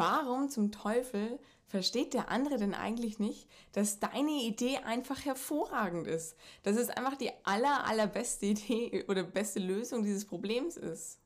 Warum 0.00 0.48
zum 0.48 0.72
Teufel 0.72 1.38
versteht 1.66 2.14
der 2.14 2.30
andere 2.30 2.56
denn 2.56 2.72
eigentlich 2.72 3.18
nicht, 3.18 3.46
dass 3.72 4.00
deine 4.00 4.30
Idee 4.30 4.78
einfach 4.78 5.26
hervorragend 5.26 6.06
ist? 6.06 6.38
Dass 6.62 6.78
es 6.78 6.88
einfach 6.88 7.18
die 7.18 7.30
aller, 7.44 7.86
allerbeste 7.86 8.46
Idee 8.46 9.04
oder 9.08 9.24
beste 9.24 9.60
Lösung 9.60 10.02
dieses 10.02 10.24
Problems 10.24 10.78
ist? 10.78 11.18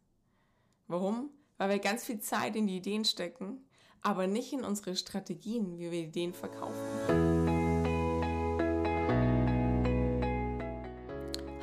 Warum? 0.88 1.30
Weil 1.56 1.68
wir 1.70 1.78
ganz 1.78 2.04
viel 2.04 2.18
Zeit 2.18 2.56
in 2.56 2.66
die 2.66 2.78
Ideen 2.78 3.04
stecken, 3.04 3.64
aber 4.02 4.26
nicht 4.26 4.52
in 4.52 4.64
unsere 4.64 4.96
Strategien, 4.96 5.78
wie 5.78 5.92
wir 5.92 6.00
Ideen 6.00 6.34
verkaufen. 6.34 6.74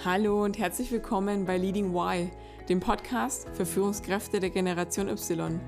Hallo 0.05 0.45
und 0.45 0.57
herzlich 0.57 0.89
willkommen 0.93 1.43
bei 1.43 1.57
Leading 1.57 1.93
Y, 1.93 2.31
dem 2.69 2.79
Podcast 2.79 3.49
für 3.49 3.65
Führungskräfte 3.65 4.39
der 4.39 4.49
Generation 4.49 5.09
Y. 5.09 5.59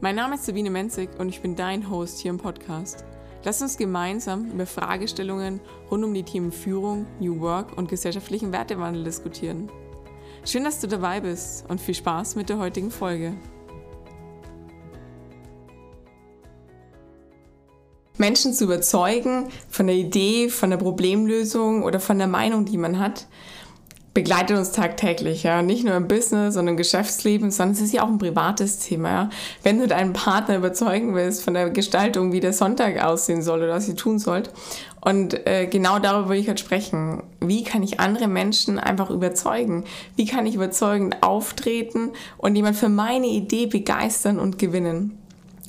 Mein 0.00 0.14
Name 0.14 0.36
ist 0.36 0.44
Sabine 0.44 0.70
Menzig 0.70 1.10
und 1.18 1.28
ich 1.28 1.40
bin 1.40 1.56
dein 1.56 1.90
Host 1.90 2.20
hier 2.20 2.30
im 2.30 2.38
Podcast. 2.38 3.04
Lass 3.42 3.60
uns 3.60 3.76
gemeinsam 3.76 4.48
über 4.52 4.64
Fragestellungen 4.64 5.58
rund 5.90 6.04
um 6.04 6.14
die 6.14 6.22
Themen 6.22 6.52
Führung, 6.52 7.04
New 7.18 7.40
Work 7.40 7.76
und 7.76 7.88
gesellschaftlichen 7.88 8.52
Wertewandel 8.52 9.02
diskutieren. 9.02 9.68
Schön, 10.44 10.62
dass 10.62 10.78
du 10.78 10.86
dabei 10.86 11.18
bist 11.18 11.68
und 11.68 11.80
viel 11.80 11.96
Spaß 11.96 12.36
mit 12.36 12.48
der 12.48 12.58
heutigen 12.58 12.92
Folge. 12.92 13.34
Menschen 18.18 18.52
zu 18.52 18.64
überzeugen 18.64 19.48
von 19.68 19.88
der 19.88 19.96
Idee, 19.96 20.48
von 20.48 20.70
der 20.70 20.76
Problemlösung 20.76 21.82
oder 21.82 21.98
von 21.98 22.18
der 22.18 22.28
Meinung, 22.28 22.64
die 22.66 22.78
man 22.78 23.00
hat, 23.00 23.26
begleitet 24.18 24.58
uns 24.58 24.72
tagtäglich, 24.72 25.44
ja. 25.44 25.62
Nicht 25.62 25.84
nur 25.84 25.94
im 25.94 26.08
Business, 26.08 26.54
sondern 26.54 26.72
im 26.72 26.76
Geschäftsleben, 26.76 27.52
sondern 27.52 27.76
es 27.76 27.80
ist 27.80 27.92
ja 27.92 28.02
auch 28.02 28.08
ein 28.08 28.18
privates 28.18 28.80
Thema, 28.80 29.08
ja. 29.08 29.30
Wenn 29.62 29.78
du 29.78 29.86
deinen 29.86 30.12
Partner 30.12 30.56
überzeugen 30.56 31.14
willst 31.14 31.44
von 31.44 31.54
der 31.54 31.70
Gestaltung, 31.70 32.32
wie 32.32 32.40
der 32.40 32.52
Sonntag 32.52 33.00
aussehen 33.00 33.42
soll 33.42 33.62
oder 33.62 33.74
was 33.74 33.86
sie 33.86 33.94
tun 33.94 34.18
sollt. 34.18 34.50
Und 35.00 35.46
äh, 35.46 35.68
genau 35.68 36.00
darüber 36.00 36.30
will 36.30 36.40
ich 36.40 36.48
heute 36.48 36.60
sprechen. 36.60 37.22
Wie 37.38 37.62
kann 37.62 37.84
ich 37.84 38.00
andere 38.00 38.26
Menschen 38.26 38.80
einfach 38.80 39.08
überzeugen? 39.10 39.84
Wie 40.16 40.26
kann 40.26 40.46
ich 40.46 40.56
überzeugend 40.56 41.22
auftreten 41.22 42.10
und 42.38 42.56
jemand 42.56 42.74
für 42.74 42.88
meine 42.88 43.28
Idee 43.28 43.66
begeistern 43.66 44.40
und 44.40 44.58
gewinnen? 44.58 45.16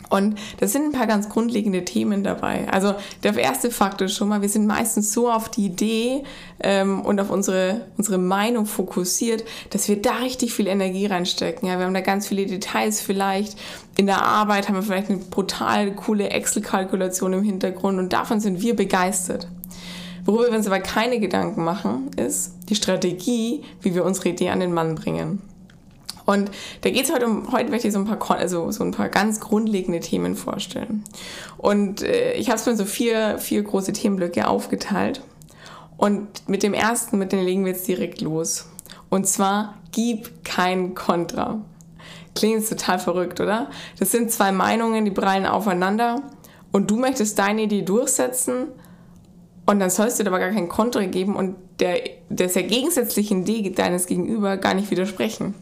Und 0.09 0.39
das 0.59 0.71
sind 0.71 0.85
ein 0.85 0.91
paar 0.91 1.07
ganz 1.07 1.29
grundlegende 1.29 1.85
Themen 1.85 2.23
dabei. 2.23 2.67
Also 2.71 2.95
der 3.23 3.37
erste 3.37 3.69
Faktor 3.69 4.07
ist 4.07 4.15
schon 4.15 4.27
mal, 4.27 4.41
wir 4.41 4.49
sind 4.49 4.65
meistens 4.65 5.13
so 5.13 5.31
auf 5.31 5.49
die 5.49 5.65
Idee 5.65 6.23
ähm, 6.61 7.01
und 7.01 7.19
auf 7.19 7.29
unsere, 7.29 7.81
unsere 7.97 8.17
Meinung 8.17 8.65
fokussiert, 8.65 9.43
dass 9.69 9.87
wir 9.87 10.01
da 10.01 10.17
richtig 10.17 10.53
viel 10.53 10.67
Energie 10.67 11.05
reinstecken. 11.05 11.67
Ja, 11.67 11.77
wir 11.77 11.85
haben 11.85 11.93
da 11.93 12.01
ganz 12.01 12.27
viele 12.27 12.47
Details 12.47 13.01
vielleicht. 13.01 13.55
In 13.97 14.07
der 14.07 14.23
Arbeit 14.23 14.67
haben 14.67 14.75
wir 14.75 14.83
vielleicht 14.83 15.09
eine 15.09 15.19
brutal 15.19 15.91
coole 15.93 16.29
Excel-Kalkulation 16.29 17.33
im 17.33 17.43
Hintergrund 17.43 17.99
und 17.99 18.11
davon 18.11 18.39
sind 18.39 18.61
wir 18.61 18.75
begeistert. 18.75 19.47
Worüber 20.25 20.51
wir 20.51 20.57
uns 20.57 20.67
aber 20.67 20.79
keine 20.79 21.19
Gedanken 21.19 21.63
machen, 21.63 22.09
ist 22.15 22.53
die 22.69 22.75
Strategie, 22.75 23.63
wie 23.81 23.95
wir 23.95 24.05
unsere 24.05 24.29
Idee 24.29 24.49
an 24.49 24.59
den 24.59 24.73
Mann 24.73 24.95
bringen. 24.95 25.41
Und 26.29 26.51
da 26.81 26.91
geht 26.91 27.05
es 27.05 27.11
heute 27.11 27.25
um, 27.25 27.51
heute 27.51 27.71
möchte 27.71 27.87
ich 27.87 27.93
so 27.95 27.97
ein 27.97 28.05
paar, 28.05 28.37
also 28.37 28.69
so 28.69 28.83
ein 28.83 28.91
paar 28.91 29.09
ganz 29.09 29.39
grundlegende 29.39 29.99
Themen 29.99 30.35
vorstellen. 30.35 31.03
Und 31.57 32.03
äh, 32.03 32.33
ich 32.33 32.49
habe 32.49 32.59
es 32.59 32.67
mir 32.67 32.75
so 32.75 32.85
vier, 32.85 33.39
vier 33.39 33.63
große 33.63 33.93
Themenblöcke 33.93 34.47
aufgeteilt. 34.47 35.23
Und 35.97 36.47
mit 36.47 36.61
dem 36.61 36.75
ersten, 36.75 37.17
mit 37.17 37.31
dem 37.31 37.43
legen 37.43 37.65
wir 37.65 37.71
jetzt 37.71 37.87
direkt 37.87 38.21
los. 38.21 38.67
Und 39.09 39.25
zwar, 39.25 39.79
gib 39.91 40.45
kein 40.45 40.93
Kontra. 40.93 41.65
Klingt 42.35 42.69
total 42.69 42.99
verrückt, 42.99 43.41
oder? 43.41 43.71
Das 43.97 44.11
sind 44.11 44.31
zwei 44.31 44.51
Meinungen, 44.51 45.05
die 45.05 45.11
prallen 45.11 45.47
aufeinander. 45.47 46.21
Und 46.71 46.91
du 46.91 46.97
möchtest 46.97 47.39
deine 47.39 47.63
Idee 47.63 47.81
durchsetzen. 47.81 48.67
Und 49.65 49.79
dann 49.79 49.89
sollst 49.89 50.19
du 50.19 50.23
dir 50.23 50.29
aber 50.29 50.37
gar 50.37 50.51
kein 50.51 50.69
Kontra 50.69 51.03
geben 51.05 51.35
und 51.35 51.55
der, 51.79 52.01
der 52.29 52.49
sehr 52.49 52.63
gegensätzlichen 52.63 53.47
Idee 53.47 53.71
deines 53.71 54.05
Gegenüber 54.05 54.57
gar 54.57 54.75
nicht 54.75 54.91
widersprechen. 54.91 55.55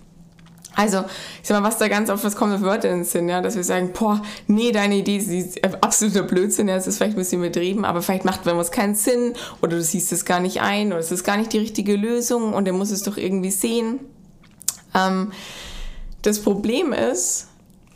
Also, 0.78 1.00
ich 1.42 1.48
sag 1.48 1.60
mal, 1.60 1.68
was 1.68 1.80
da 1.80 1.88
ganz 1.88 2.12
oft, 2.12 2.24
was 2.24 2.36
kommt 2.36 2.54
auf 2.54 2.62
Wörter 2.62 2.90
in 2.90 2.98
den 2.98 3.04
Sinn, 3.04 3.28
ja, 3.28 3.42
dass 3.42 3.56
wir 3.56 3.64
sagen, 3.64 3.94
boah, 3.94 4.22
nee, 4.46 4.72
deine 4.72 4.98
Idee 4.98 5.18
ist 5.18 5.60
absoluter 5.84 6.22
Blödsinn, 6.22 6.68
ja, 6.68 6.76
es 6.76 6.86
ist 6.86 6.98
vielleicht 6.98 7.16
ein 7.16 7.20
bisschen 7.20 7.44
übertrieben, 7.44 7.84
aber 7.84 8.04
vielleicht 8.04 8.26
macht 8.26 8.46
was 8.46 8.70
keinen 8.70 8.94
Sinn 8.94 9.34
oder 9.64 9.78
du 9.78 9.82
siehst 9.82 10.12
es 10.12 10.24
gar 10.24 10.40
nicht 10.40 10.62
ein 10.62 10.90
oder 10.90 11.00
es 11.00 11.12
ist 11.12 11.24
gar 11.24 11.36
nicht 11.36 11.52
die 11.52 11.58
richtige 11.58 11.96
Lösung 11.96 12.54
und 12.54 12.68
er 12.68 12.74
muss 12.74 12.92
es 12.92 13.02
doch 13.02 13.18
irgendwie 13.18 13.50
sehen. 13.50 14.02
Ähm, 14.94 15.32
das 16.22 16.44
Problem 16.44 16.94
ist, 16.94 17.48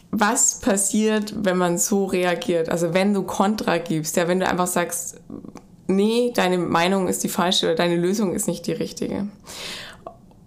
was 0.09 0.59
passiert, 0.59 1.35
wenn 1.37 1.57
man 1.57 1.77
so 1.77 2.05
reagiert? 2.05 2.67
Also, 2.69 2.95
wenn 2.95 3.13
du 3.13 3.21
Kontra 3.21 3.77
gibst, 3.77 4.17
ja, 4.17 4.27
wenn 4.27 4.39
du 4.39 4.47
einfach 4.47 4.67
sagst, 4.67 5.17
nee, 5.85 6.31
deine 6.33 6.57
Meinung 6.57 7.07
ist 7.07 7.23
die 7.23 7.29
falsche 7.29 7.67
oder 7.67 7.75
deine 7.75 7.95
Lösung 7.95 8.33
ist 8.33 8.47
nicht 8.47 8.65
die 8.65 8.73
richtige. 8.73 9.27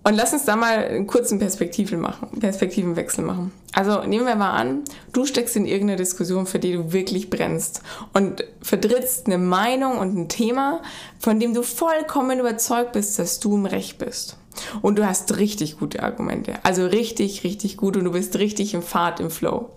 Und 0.07 0.15
lass 0.17 0.35
uns 0.35 0.45
da 0.45 0.55
mal 0.55 0.85
einen 0.85 1.07
kurzen 1.07 1.39
Perspektiven 1.39 1.99
machen, 1.99 2.29
Perspektivenwechsel 2.39 3.25
machen. 3.25 3.53
Also 3.73 4.03
nehmen 4.03 4.27
wir 4.27 4.37
mal 4.37 4.53
an, 4.53 4.83
du 5.15 5.25
steckst 5.25 5.57
in 5.57 5.65
irgendeine 5.65 5.97
Diskussion, 5.97 6.47
für 6.47 6.59
die 6.59 6.75
du 6.75 6.93
wirklich 6.93 7.31
brennst 7.31 7.81
und 8.13 8.45
vertrittst 8.61 9.27
eine 9.27 9.39
Meinung 9.39 9.97
und 9.97 10.15
ein 10.15 10.29
Thema, 10.29 10.83
von 11.19 11.41
dem 11.41 11.55
du 11.55 11.63
vollkommen 11.63 12.39
überzeugt 12.39 12.93
bist, 12.93 13.19
dass 13.19 13.41
du 13.41 13.57
im 13.57 13.65
Recht 13.65 13.97
bist. 13.97 14.37
Und 14.83 14.99
du 14.99 15.07
hast 15.07 15.39
richtig 15.39 15.79
gute 15.79 16.03
Argumente. 16.03 16.55
Also 16.63 16.87
richtig, 16.87 17.43
richtig 17.43 17.79
gut 17.79 17.97
und 17.97 18.05
du 18.05 18.13
bist 18.13 18.37
richtig 18.37 18.75
im 18.75 18.83
Pfad, 18.83 19.21
im 19.21 19.31
Flow. 19.31 19.71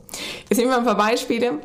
Jetzt 0.50 0.58
nehmen 0.58 0.72
wir 0.72 0.78
ein 0.78 0.86
paar 0.86 0.98
Beispiele 0.98 1.60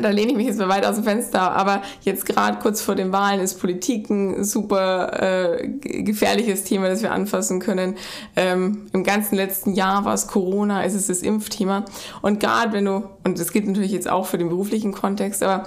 da 0.00 0.10
lehne 0.10 0.32
ich 0.32 0.36
mich 0.36 0.46
jetzt 0.46 0.58
mal 0.58 0.68
weit 0.68 0.84
aus 0.84 0.96
dem 0.96 1.04
Fenster, 1.04 1.52
aber 1.52 1.82
jetzt 2.02 2.26
gerade 2.26 2.58
kurz 2.58 2.80
vor 2.80 2.94
den 2.94 3.12
Wahlen 3.12 3.40
ist 3.40 3.60
Politik 3.60 4.10
ein 4.10 4.44
super 4.44 5.22
äh, 5.22 5.68
gefährliches 5.68 6.64
Thema, 6.64 6.88
das 6.88 7.02
wir 7.02 7.12
anfassen 7.12 7.60
können. 7.60 7.96
Ähm, 8.36 8.86
Im 8.92 9.04
ganzen 9.04 9.36
letzten 9.36 9.74
Jahr 9.74 10.04
war 10.04 10.14
es 10.14 10.26
Corona, 10.26 10.82
ist 10.82 10.94
es 10.94 11.06
das 11.06 11.22
Impfthema. 11.22 11.84
Und 12.22 12.40
gerade 12.40 12.72
wenn 12.72 12.84
du, 12.84 13.04
und 13.24 13.38
das 13.38 13.52
gilt 13.52 13.66
natürlich 13.66 13.92
jetzt 13.92 14.08
auch 14.08 14.26
für 14.26 14.38
den 14.38 14.48
beruflichen 14.48 14.92
Kontext, 14.92 15.42
aber 15.42 15.66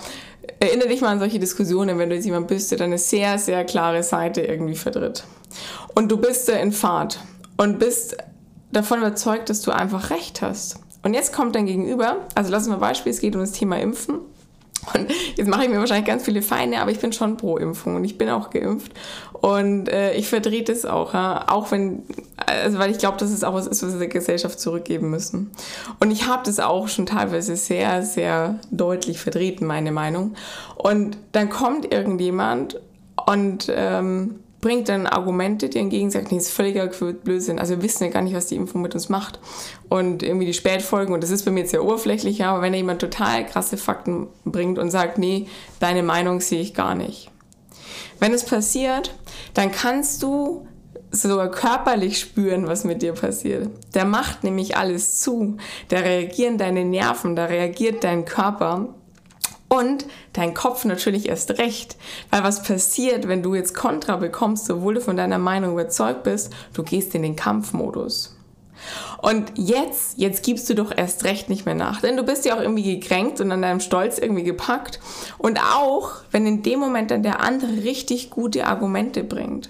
erinnere 0.59 0.89
dich 0.89 1.01
mal 1.01 1.09
an 1.09 1.19
solche 1.19 1.39
Diskussionen, 1.39 1.99
wenn 1.99 2.09
du 2.09 2.15
jetzt 2.15 2.25
jemand 2.25 2.47
bist, 2.47 2.71
der 2.71 2.81
eine 2.81 2.97
sehr, 2.97 3.37
sehr 3.37 3.63
klare 3.65 4.03
Seite 4.03 4.41
irgendwie 4.41 4.75
vertritt. 4.75 5.23
Und 5.95 6.11
du 6.11 6.17
bist 6.17 6.49
in 6.49 6.71
Fahrt 6.71 7.19
und 7.57 7.79
bist 7.79 8.17
davon 8.71 8.99
überzeugt, 8.99 9.49
dass 9.49 9.61
du 9.61 9.71
einfach 9.71 10.09
recht 10.09 10.41
hast. 10.41 10.79
Und 11.07 11.13
jetzt 11.13 11.31
kommt 11.31 11.55
dein 11.55 11.65
Gegenüber, 11.65 12.17
also 12.35 12.51
lassen 12.51 12.67
wir 12.67 12.73
ein 12.73 12.81
Beispiel, 12.81 13.13
es 13.13 13.21
geht 13.21 13.33
um 13.33 13.39
das 13.39 13.53
Thema 13.53 13.79
Impfen. 13.79 14.15
Und 14.93 15.07
jetzt 15.37 15.47
mache 15.47 15.63
ich 15.63 15.69
mir 15.69 15.79
wahrscheinlich 15.79 16.05
ganz 16.05 16.25
viele 16.25 16.41
Feinde, 16.41 16.79
aber 16.79 16.91
ich 16.91 16.99
bin 16.99 17.13
schon 17.13 17.37
pro 17.37 17.55
Impfung 17.55 17.95
und 17.95 18.03
ich 18.03 18.17
bin 18.17 18.27
auch 18.27 18.49
geimpft. 18.49 18.91
Und 19.31 19.87
äh, 19.87 20.15
ich 20.15 20.27
vertrete 20.27 20.73
es 20.73 20.85
auch, 20.85 21.13
ja? 21.13 21.45
auch 21.47 21.71
wenn, 21.71 22.03
also 22.45 22.77
weil 22.77 22.91
ich 22.91 22.97
glaube, 22.97 23.15
dass 23.15 23.31
es 23.31 23.45
auch 23.45 23.53
was 23.53 23.67
ist, 23.67 23.83
was 23.83 23.93
wir 23.93 23.99
der 23.99 24.09
Gesellschaft 24.09 24.59
zurückgeben 24.59 25.09
müssen. 25.09 25.51
Und 26.01 26.11
ich 26.11 26.27
habe 26.27 26.43
das 26.43 26.59
auch 26.59 26.89
schon 26.89 27.05
teilweise 27.05 27.55
sehr, 27.55 28.03
sehr 28.03 28.59
deutlich 28.71 29.21
vertreten, 29.21 29.65
meine 29.65 29.93
Meinung. 29.93 30.35
Und 30.75 31.17
dann 31.31 31.49
kommt 31.49 31.93
irgendjemand 31.93 32.81
und 33.25 33.71
ähm, 33.73 34.41
bringt 34.61 34.89
dann 34.89 35.05
Argumente, 35.05 35.69
die 35.69 35.79
entgegen 35.79 36.09
sagen, 36.09 36.27
nee, 36.31 36.37
ist 36.37 36.51
völliger 36.51 36.87
Blödsinn. 36.87 37.59
Also 37.59 37.75
wir 37.75 37.83
wissen 37.83 38.03
ja 38.03 38.09
gar 38.09 38.21
nicht, 38.21 38.35
was 38.35 38.47
die 38.47 38.55
Impfung 38.55 38.81
mit 38.81 38.95
uns 38.95 39.09
macht. 39.09 39.39
Und 39.89 40.23
irgendwie 40.23 40.47
die 40.47 40.53
Spätfolgen, 40.53 41.13
und 41.13 41.21
das 41.21 41.29
ist 41.29 41.45
bei 41.45 41.51
mir 41.51 41.61
jetzt 41.61 41.71
sehr 41.71 41.83
oberflächlich, 41.83 42.43
aber 42.43 42.61
wenn 42.61 42.73
da 42.73 42.77
jemand 42.77 43.01
total 43.01 43.45
krasse 43.45 43.77
Fakten 43.77 44.27
bringt 44.45 44.79
und 44.79 44.89
sagt, 44.89 45.17
nee, 45.17 45.47
deine 45.79 46.03
Meinung 46.03 46.41
sehe 46.41 46.61
ich 46.61 46.73
gar 46.73 46.95
nicht. 46.95 47.29
Wenn 48.19 48.33
es 48.33 48.45
passiert, 48.45 49.13
dann 49.53 49.71
kannst 49.71 50.23
du 50.23 50.67
sogar 51.11 51.49
körperlich 51.51 52.19
spüren, 52.19 52.67
was 52.67 52.83
mit 52.83 53.01
dir 53.01 53.13
passiert. 53.13 53.69
Der 53.93 54.05
macht 54.05 54.43
nämlich 54.43 54.75
alles 54.75 55.19
zu. 55.19 55.57
Da 55.89 55.99
reagieren 55.99 56.57
deine 56.57 56.83
Nerven, 56.83 57.35
da 57.35 57.45
reagiert 57.45 58.03
dein 58.03 58.25
Körper 58.25 58.89
und 59.69 60.05
dein 60.37 60.53
Kopf 60.53 60.85
natürlich 60.85 61.27
erst 61.27 61.57
recht. 61.57 61.97
Weil 62.29 62.43
was 62.43 62.63
passiert, 62.63 63.27
wenn 63.27 63.43
du 63.43 63.55
jetzt 63.55 63.73
Kontra 63.73 64.17
bekommst, 64.17 64.69
obwohl 64.69 64.95
du 64.95 65.01
von 65.01 65.17
deiner 65.17 65.39
Meinung 65.39 65.73
überzeugt 65.73 66.23
bist, 66.23 66.53
du 66.73 66.83
gehst 66.83 67.15
in 67.15 67.23
den 67.23 67.35
Kampfmodus. 67.35 68.35
Und 69.21 69.53
jetzt, 69.55 70.17
jetzt 70.17 70.43
gibst 70.43 70.69
du 70.69 70.75
doch 70.75 70.95
erst 70.95 71.23
recht 71.23 71.49
nicht 71.49 71.65
mehr 71.65 71.75
nach, 71.75 72.01
denn 72.01 72.15
du 72.15 72.23
bist 72.23 72.45
ja 72.45 72.55
auch 72.55 72.61
irgendwie 72.61 72.99
gekränkt 72.99 73.41
und 73.41 73.51
an 73.51 73.63
deinem 73.63 73.79
Stolz 73.79 74.19
irgendwie 74.19 74.43
gepackt. 74.43 74.99
Und 75.39 75.59
auch, 75.59 76.11
wenn 76.31 76.45
in 76.45 76.61
dem 76.61 76.79
Moment 76.79 77.09
dann 77.09 77.23
der 77.23 77.41
andere 77.41 77.83
richtig 77.83 78.29
gute 78.29 78.67
Argumente 78.67 79.23
bringt. 79.23 79.69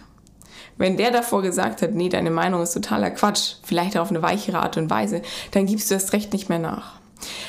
Wenn 0.78 0.98
der 0.98 1.10
davor 1.10 1.42
gesagt 1.42 1.82
hat, 1.82 1.94
nee, 1.94 2.10
deine 2.10 2.30
Meinung 2.30 2.62
ist 2.62 2.74
totaler 2.74 3.10
Quatsch, 3.10 3.56
vielleicht 3.64 3.98
auf 3.98 4.10
eine 4.10 4.22
weichere 4.22 4.60
Art 4.60 4.78
und 4.78 4.90
Weise, 4.90 5.22
dann 5.52 5.66
gibst 5.66 5.90
du 5.90 5.96
erst 5.96 6.14
recht 6.14 6.34
nicht 6.34 6.50
mehr 6.50 6.60
nach. 6.60 7.00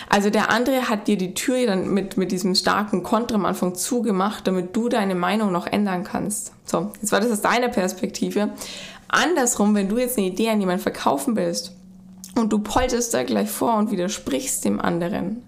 Also 0.09 0.31
der 0.31 0.51
andere 0.51 0.89
hat 0.89 1.07
dir 1.07 1.19
die 1.19 1.35
Tür 1.35 1.67
dann 1.67 1.93
mit, 1.93 2.17
mit 2.17 2.33
diesem 2.33 2.55
starken 2.55 3.03
Kontra 3.03 3.35
am 3.35 3.45
Anfang 3.45 3.75
zugemacht, 3.75 4.47
damit 4.47 4.75
du 4.75 4.89
deine 4.89 5.15
Meinung 5.15 5.53
noch 5.53 5.67
ändern 5.67 6.05
kannst. 6.05 6.53
So, 6.65 6.93
jetzt 7.01 7.13
war 7.13 7.21
das 7.21 7.31
aus 7.31 7.43
deiner 7.43 7.69
Perspektive. 7.69 8.51
Andersrum, 9.09 9.75
wenn 9.75 9.89
du 9.89 9.99
jetzt 9.99 10.17
eine 10.17 10.29
Idee 10.29 10.51
an 10.51 10.61
jemanden 10.61 10.83
verkaufen 10.83 11.37
willst 11.37 11.73
und 12.37 12.53
du 12.53 12.61
polterst 12.61 13.13
da 13.13 13.23
gleich 13.23 13.51
vor 13.51 13.77
und 13.77 13.91
widersprichst 13.91 14.65
dem 14.65 14.81
anderen 14.81 15.43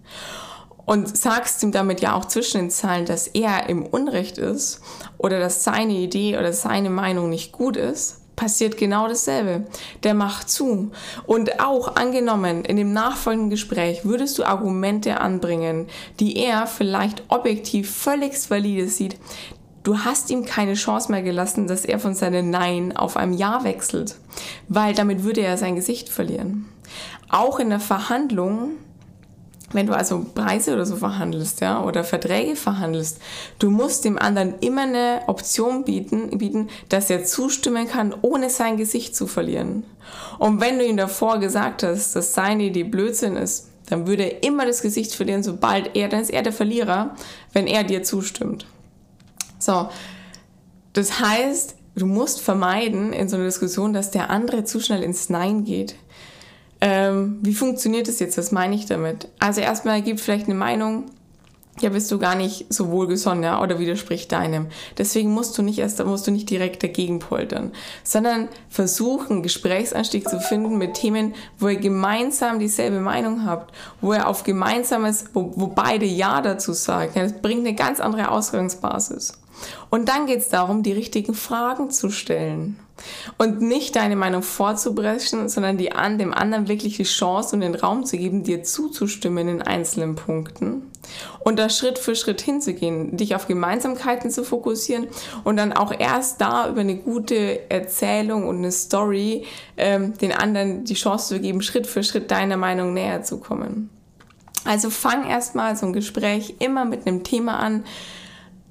und 0.84 1.16
sagst 1.16 1.62
ihm 1.62 1.72
damit 1.72 2.00
ja 2.00 2.14
auch 2.14 2.24
zwischen 2.26 2.62
den 2.62 2.70
Zeilen, 2.70 3.06
dass 3.06 3.28
er 3.28 3.68
im 3.68 3.86
Unrecht 3.86 4.38
ist 4.38 4.80
oder 5.18 5.38
dass 5.38 5.64
seine 5.64 5.94
Idee 5.94 6.36
oder 6.36 6.52
seine 6.52 6.90
Meinung 6.90 7.30
nicht 7.30 7.52
gut 7.52 7.76
ist, 7.76 8.19
passiert 8.40 8.78
genau 8.78 9.06
dasselbe. 9.06 9.66
Der 10.02 10.14
macht 10.14 10.48
zu. 10.48 10.92
Und 11.26 11.60
auch 11.60 11.96
angenommen, 11.96 12.64
in 12.64 12.78
dem 12.78 12.94
nachfolgenden 12.94 13.50
Gespräch 13.50 14.06
würdest 14.06 14.38
du 14.38 14.44
Argumente 14.44 15.20
anbringen, 15.20 15.88
die 16.20 16.38
er 16.38 16.66
vielleicht 16.66 17.22
objektiv 17.28 17.94
völlig 17.94 18.50
valide 18.50 18.88
sieht. 18.88 19.18
Du 19.82 19.98
hast 19.98 20.30
ihm 20.30 20.46
keine 20.46 20.72
Chance 20.72 21.12
mehr 21.12 21.22
gelassen, 21.22 21.66
dass 21.66 21.84
er 21.84 21.98
von 21.98 22.14
seinem 22.14 22.48
Nein 22.48 22.96
auf 22.96 23.18
einem 23.18 23.34
Ja 23.34 23.62
wechselt, 23.62 24.16
weil 24.68 24.94
damit 24.94 25.22
würde 25.22 25.42
er 25.42 25.58
sein 25.58 25.76
Gesicht 25.76 26.08
verlieren. 26.08 26.66
Auch 27.28 27.60
in 27.60 27.68
der 27.68 27.80
Verhandlung 27.80 28.70
wenn 29.72 29.86
du 29.86 29.92
also 29.92 30.26
Preise 30.34 30.74
oder 30.74 30.84
so 30.84 30.96
verhandelst, 30.96 31.60
ja, 31.60 31.82
oder 31.82 32.02
Verträge 32.02 32.56
verhandelst, 32.56 33.18
du 33.58 33.70
musst 33.70 34.04
dem 34.04 34.18
anderen 34.18 34.54
immer 34.60 34.82
eine 34.82 35.22
Option 35.26 35.84
bieten, 35.84 36.36
bieten, 36.38 36.68
dass 36.88 37.08
er 37.08 37.24
zustimmen 37.24 37.86
kann, 37.86 38.14
ohne 38.22 38.50
sein 38.50 38.76
Gesicht 38.76 39.14
zu 39.14 39.26
verlieren. 39.26 39.84
Und 40.38 40.60
wenn 40.60 40.78
du 40.78 40.84
ihm 40.84 40.96
davor 40.96 41.38
gesagt 41.38 41.82
hast, 41.82 42.16
dass 42.16 42.34
seine 42.34 42.64
Idee 42.64 42.84
Blödsinn 42.84 43.36
ist, 43.36 43.68
dann 43.88 44.06
würde 44.06 44.24
er 44.24 44.42
immer 44.42 44.66
das 44.66 44.82
Gesicht 44.82 45.14
verlieren, 45.14 45.42
sobald 45.42 45.96
er, 45.96 46.08
dann 46.08 46.20
ist 46.20 46.30
er 46.30 46.42
der 46.42 46.52
Verlierer, 46.52 47.16
wenn 47.52 47.66
er 47.66 47.84
dir 47.84 48.02
zustimmt. 48.02 48.66
So. 49.58 49.88
Das 50.92 51.20
heißt, 51.20 51.76
du 51.94 52.06
musst 52.06 52.40
vermeiden 52.40 53.12
in 53.12 53.28
so 53.28 53.36
einer 53.36 53.44
Diskussion, 53.44 53.92
dass 53.92 54.10
der 54.10 54.30
andere 54.30 54.64
zu 54.64 54.80
schnell 54.80 55.02
ins 55.02 55.28
Nein 55.28 55.64
geht. 55.64 55.94
Ähm, 56.80 57.38
wie 57.42 57.54
funktioniert 57.54 58.08
das 58.08 58.20
jetzt? 58.20 58.38
Was 58.38 58.52
meine 58.52 58.74
ich 58.74 58.86
damit? 58.86 59.28
Also 59.38 59.60
erstmal 59.60 60.02
gibt 60.02 60.20
vielleicht 60.20 60.46
eine 60.46 60.54
Meinung, 60.54 61.06
ja, 61.80 61.88
bist 61.88 62.10
du 62.10 62.18
gar 62.18 62.34
nicht 62.34 62.72
so 62.72 62.90
wohlgesonnen, 62.90 63.42
ja, 63.42 63.62
oder 63.62 63.78
widerspricht 63.78 64.32
deinem. 64.32 64.66
Deswegen 64.98 65.32
musst 65.32 65.56
du 65.56 65.62
nicht 65.62 65.78
erst, 65.78 66.04
musst 66.04 66.26
du 66.26 66.30
nicht 66.30 66.50
direkt 66.50 66.82
dagegen 66.82 67.20
poltern, 67.20 67.72
sondern 68.04 68.48
versuchen, 68.68 69.42
Gesprächsanstieg 69.42 70.28
zu 70.28 70.40
finden 70.40 70.78
mit 70.78 70.94
Themen, 70.94 71.34
wo 71.58 71.68
ihr 71.68 71.76
gemeinsam 71.78 72.58
dieselbe 72.58 73.00
Meinung 73.00 73.46
habt, 73.46 73.74
wo 74.00 74.12
ihr 74.12 74.26
auf 74.26 74.42
gemeinsames, 74.42 75.26
wo, 75.32 75.52
wo 75.56 75.68
beide 75.68 76.06
Ja 76.06 76.42
dazu 76.42 76.72
sagen. 76.72 77.12
Ja, 77.14 77.22
das 77.22 77.40
bringt 77.40 77.66
eine 77.66 77.74
ganz 77.74 78.00
andere 78.00 78.30
Ausgangsbasis. 78.30 79.40
Und 79.90 80.08
dann 80.08 80.26
geht 80.26 80.40
es 80.40 80.48
darum, 80.48 80.82
die 80.82 80.92
richtigen 80.92 81.34
Fragen 81.34 81.90
zu 81.90 82.10
stellen. 82.10 82.78
Und 83.38 83.62
nicht 83.62 83.96
deine 83.96 84.16
Meinung 84.16 84.42
vorzubrechen, 84.42 85.48
sondern 85.48 85.78
die 85.78 85.92
an, 85.92 86.18
dem 86.18 86.34
anderen 86.34 86.68
wirklich 86.68 86.96
die 86.96 87.04
Chance 87.04 87.54
und 87.54 87.62
den 87.62 87.74
Raum 87.74 88.04
zu 88.04 88.18
geben, 88.18 88.42
dir 88.42 88.62
zuzustimmen 88.62 89.48
in 89.48 89.62
einzelnen 89.62 90.16
Punkten. 90.16 90.90
Und 91.40 91.58
da 91.58 91.70
Schritt 91.70 91.98
für 91.98 92.14
Schritt 92.14 92.40
hinzugehen, 92.40 93.16
dich 93.16 93.34
auf 93.34 93.48
Gemeinsamkeiten 93.48 94.30
zu 94.30 94.44
fokussieren 94.44 95.08
und 95.44 95.56
dann 95.56 95.72
auch 95.72 95.92
erst 95.98 96.40
da 96.40 96.68
über 96.68 96.82
eine 96.82 96.96
gute 96.96 97.70
Erzählung 97.70 98.46
und 98.46 98.58
eine 98.58 98.70
Story 98.70 99.46
ähm, 99.76 100.16
den 100.18 100.32
anderen 100.32 100.84
die 100.84 100.94
Chance 100.94 101.34
zu 101.34 101.40
geben, 101.40 101.62
Schritt 101.62 101.86
für 101.86 102.04
Schritt 102.04 102.30
deiner 102.30 102.56
Meinung 102.56 102.92
näher 102.92 103.22
zu 103.22 103.38
kommen. 103.38 103.90
Also 104.64 104.90
fang 104.90 105.26
erstmal 105.26 105.74
so 105.74 105.86
ein 105.86 105.94
Gespräch 105.94 106.56
immer 106.58 106.84
mit 106.84 107.06
einem 107.06 107.24
Thema 107.24 107.58
an, 107.58 107.84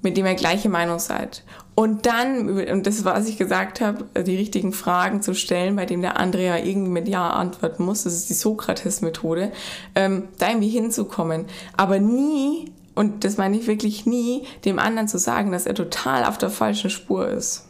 mit 0.01 0.17
dem 0.17 0.25
ihr 0.25 0.35
gleiche 0.35 0.69
Meinung 0.69 0.99
seid. 0.99 1.43
Und 1.75 2.05
dann, 2.05 2.49
und 2.67 2.87
das 2.87 3.05
was 3.05 3.29
ich 3.29 3.37
gesagt 3.37 3.79
habe, 3.79 4.05
die 4.23 4.35
richtigen 4.35 4.73
Fragen 4.73 5.21
zu 5.21 5.33
stellen, 5.33 5.77
bei 5.77 5.85
dem 5.85 6.01
der 6.01 6.17
andere 6.17 6.43
ja 6.43 6.57
irgendwie 6.57 6.89
mit 6.89 7.07
Ja 7.07 7.29
antworten 7.29 7.85
muss, 7.85 8.03
das 8.03 8.15
ist 8.15 8.29
die 8.29 8.33
Sokrates-Methode, 8.33 9.51
ähm, 9.95 10.27
da 10.39 10.49
irgendwie 10.49 10.67
hinzukommen. 10.67 11.45
Aber 11.77 11.99
nie, 11.99 12.71
und 12.95 13.23
das 13.23 13.37
meine 13.37 13.57
ich 13.57 13.67
wirklich 13.67 14.05
nie, 14.05 14.45
dem 14.65 14.77
anderen 14.77 15.07
zu 15.07 15.17
sagen, 15.17 15.53
dass 15.53 15.65
er 15.65 15.73
total 15.73 16.25
auf 16.25 16.37
der 16.37 16.49
falschen 16.49 16.89
Spur 16.89 17.29
ist. 17.29 17.69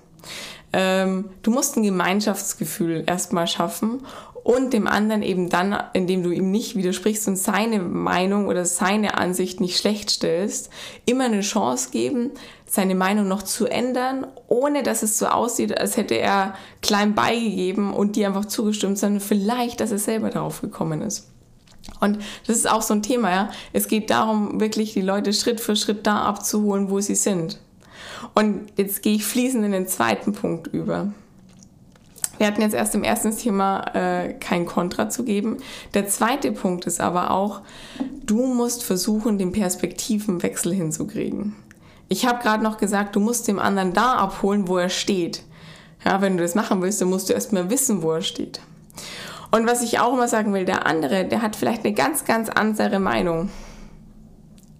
Ähm, 0.73 1.25
du 1.41 1.51
musst 1.51 1.77
ein 1.77 1.83
Gemeinschaftsgefühl 1.83 3.03
erstmal 3.05 3.47
schaffen 3.47 4.01
und 4.49 4.73
dem 4.73 4.87
anderen 4.87 5.21
eben 5.21 5.47
dann, 5.47 5.77
indem 5.93 6.23
du 6.23 6.31
ihm 6.31 6.49
nicht 6.49 6.75
widersprichst 6.75 7.27
und 7.27 7.35
seine 7.35 7.77
Meinung 7.77 8.47
oder 8.47 8.65
seine 8.65 9.15
Ansicht 9.15 9.61
nicht 9.61 9.77
schlecht 9.77 10.09
stellst, 10.09 10.71
immer 11.05 11.25
eine 11.25 11.41
Chance 11.41 11.91
geben, 11.91 12.31
seine 12.65 12.95
Meinung 12.95 13.27
noch 13.27 13.43
zu 13.43 13.67
ändern, 13.67 14.25
ohne 14.47 14.81
dass 14.81 15.03
es 15.03 15.19
so 15.19 15.27
aussieht, 15.27 15.79
als 15.79 15.97
hätte 15.97 16.15
er 16.15 16.55
klein 16.81 17.13
beigegeben 17.13 17.93
und 17.93 18.15
dir 18.15 18.25
einfach 18.25 18.45
zugestimmt, 18.45 18.97
sondern 18.97 19.21
vielleicht, 19.21 19.81
dass 19.81 19.91
er 19.91 19.99
selber 19.99 20.31
darauf 20.31 20.61
gekommen 20.61 21.03
ist. 21.03 21.29
Und 21.99 22.17
das 22.47 22.57
ist 22.57 22.71
auch 22.71 22.81
so 22.81 22.95
ein 22.95 23.03
Thema, 23.03 23.29
ja. 23.29 23.49
Es 23.71 23.87
geht 23.87 24.09
darum, 24.09 24.59
wirklich 24.59 24.93
die 24.93 25.01
Leute 25.01 25.31
Schritt 25.31 25.59
für 25.59 25.75
Schritt 25.75 26.07
da 26.07 26.23
abzuholen, 26.23 26.89
wo 26.89 26.99
sie 27.01 27.13
sind. 27.13 27.59
Und 28.33 28.71
jetzt 28.77 29.03
gehe 29.03 29.13
ich 29.13 29.25
fließend 29.25 29.63
in 29.63 29.73
den 29.73 29.87
zweiten 29.87 30.33
Punkt 30.33 30.65
über. 30.73 31.13
Wir 32.39 32.47
hatten 32.47 32.61
jetzt 32.61 32.73
erst 32.73 32.95
im 32.95 33.03
ersten 33.03 33.35
Thema 33.35 33.83
äh, 33.93 34.33
kein 34.33 34.65
Kontra 34.65 35.09
zu 35.09 35.25
geben. 35.25 35.57
Der 35.93 36.07
zweite 36.07 36.53
Punkt 36.53 36.85
ist 36.85 37.01
aber 37.01 37.31
auch, 37.31 37.61
du 38.25 38.47
musst 38.47 38.85
versuchen, 38.85 39.37
den 39.37 39.51
Perspektivenwechsel 39.51 40.73
hinzukriegen. 40.73 41.55
Ich 42.07 42.25
habe 42.25 42.41
gerade 42.41 42.63
noch 42.63 42.77
gesagt, 42.77 43.17
du 43.17 43.19
musst 43.19 43.49
dem 43.49 43.59
anderen 43.59 43.93
da 43.93 44.13
abholen, 44.13 44.69
wo 44.69 44.77
er 44.77 44.89
steht. 44.89 45.43
Ja, 46.05 46.21
wenn 46.21 46.37
du 46.37 46.43
das 46.43 46.55
machen 46.55 46.81
willst, 46.81 47.01
dann 47.01 47.09
musst 47.09 47.29
du 47.29 47.33
erstmal 47.33 47.69
wissen, 47.69 48.01
wo 48.01 48.13
er 48.13 48.21
steht. 48.21 48.61
Und 49.51 49.67
was 49.67 49.81
ich 49.81 49.99
auch 49.99 50.13
immer 50.13 50.29
sagen 50.29 50.53
will, 50.53 50.63
der 50.63 50.85
andere, 50.85 51.25
der 51.25 51.41
hat 51.41 51.57
vielleicht 51.57 51.83
eine 51.83 51.93
ganz, 51.93 52.23
ganz 52.23 52.47
andere 52.47 52.99
Meinung. 52.99 53.49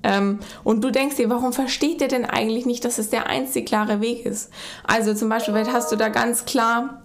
Ähm, 0.02 0.40
und 0.64 0.82
du 0.82 0.92
denkst 0.92 1.18
dir, 1.18 1.30
warum 1.30 1.52
versteht 1.52 2.00
der 2.00 2.08
denn 2.08 2.24
eigentlich 2.24 2.66
nicht, 2.66 2.86
dass 2.86 3.00
es 3.00 3.10
der 3.10 3.28
einzig 3.28 3.66
klare 3.66 4.00
Weg 4.00 4.26
ist? 4.26 4.50
Also 4.86 5.14
zum 5.14 5.28
Beispiel, 5.28 5.54
vielleicht 5.54 5.74
hast 5.74 5.92
du 5.92 5.98
da 5.98 6.08
ganz 6.08 6.46
klar 6.46 7.02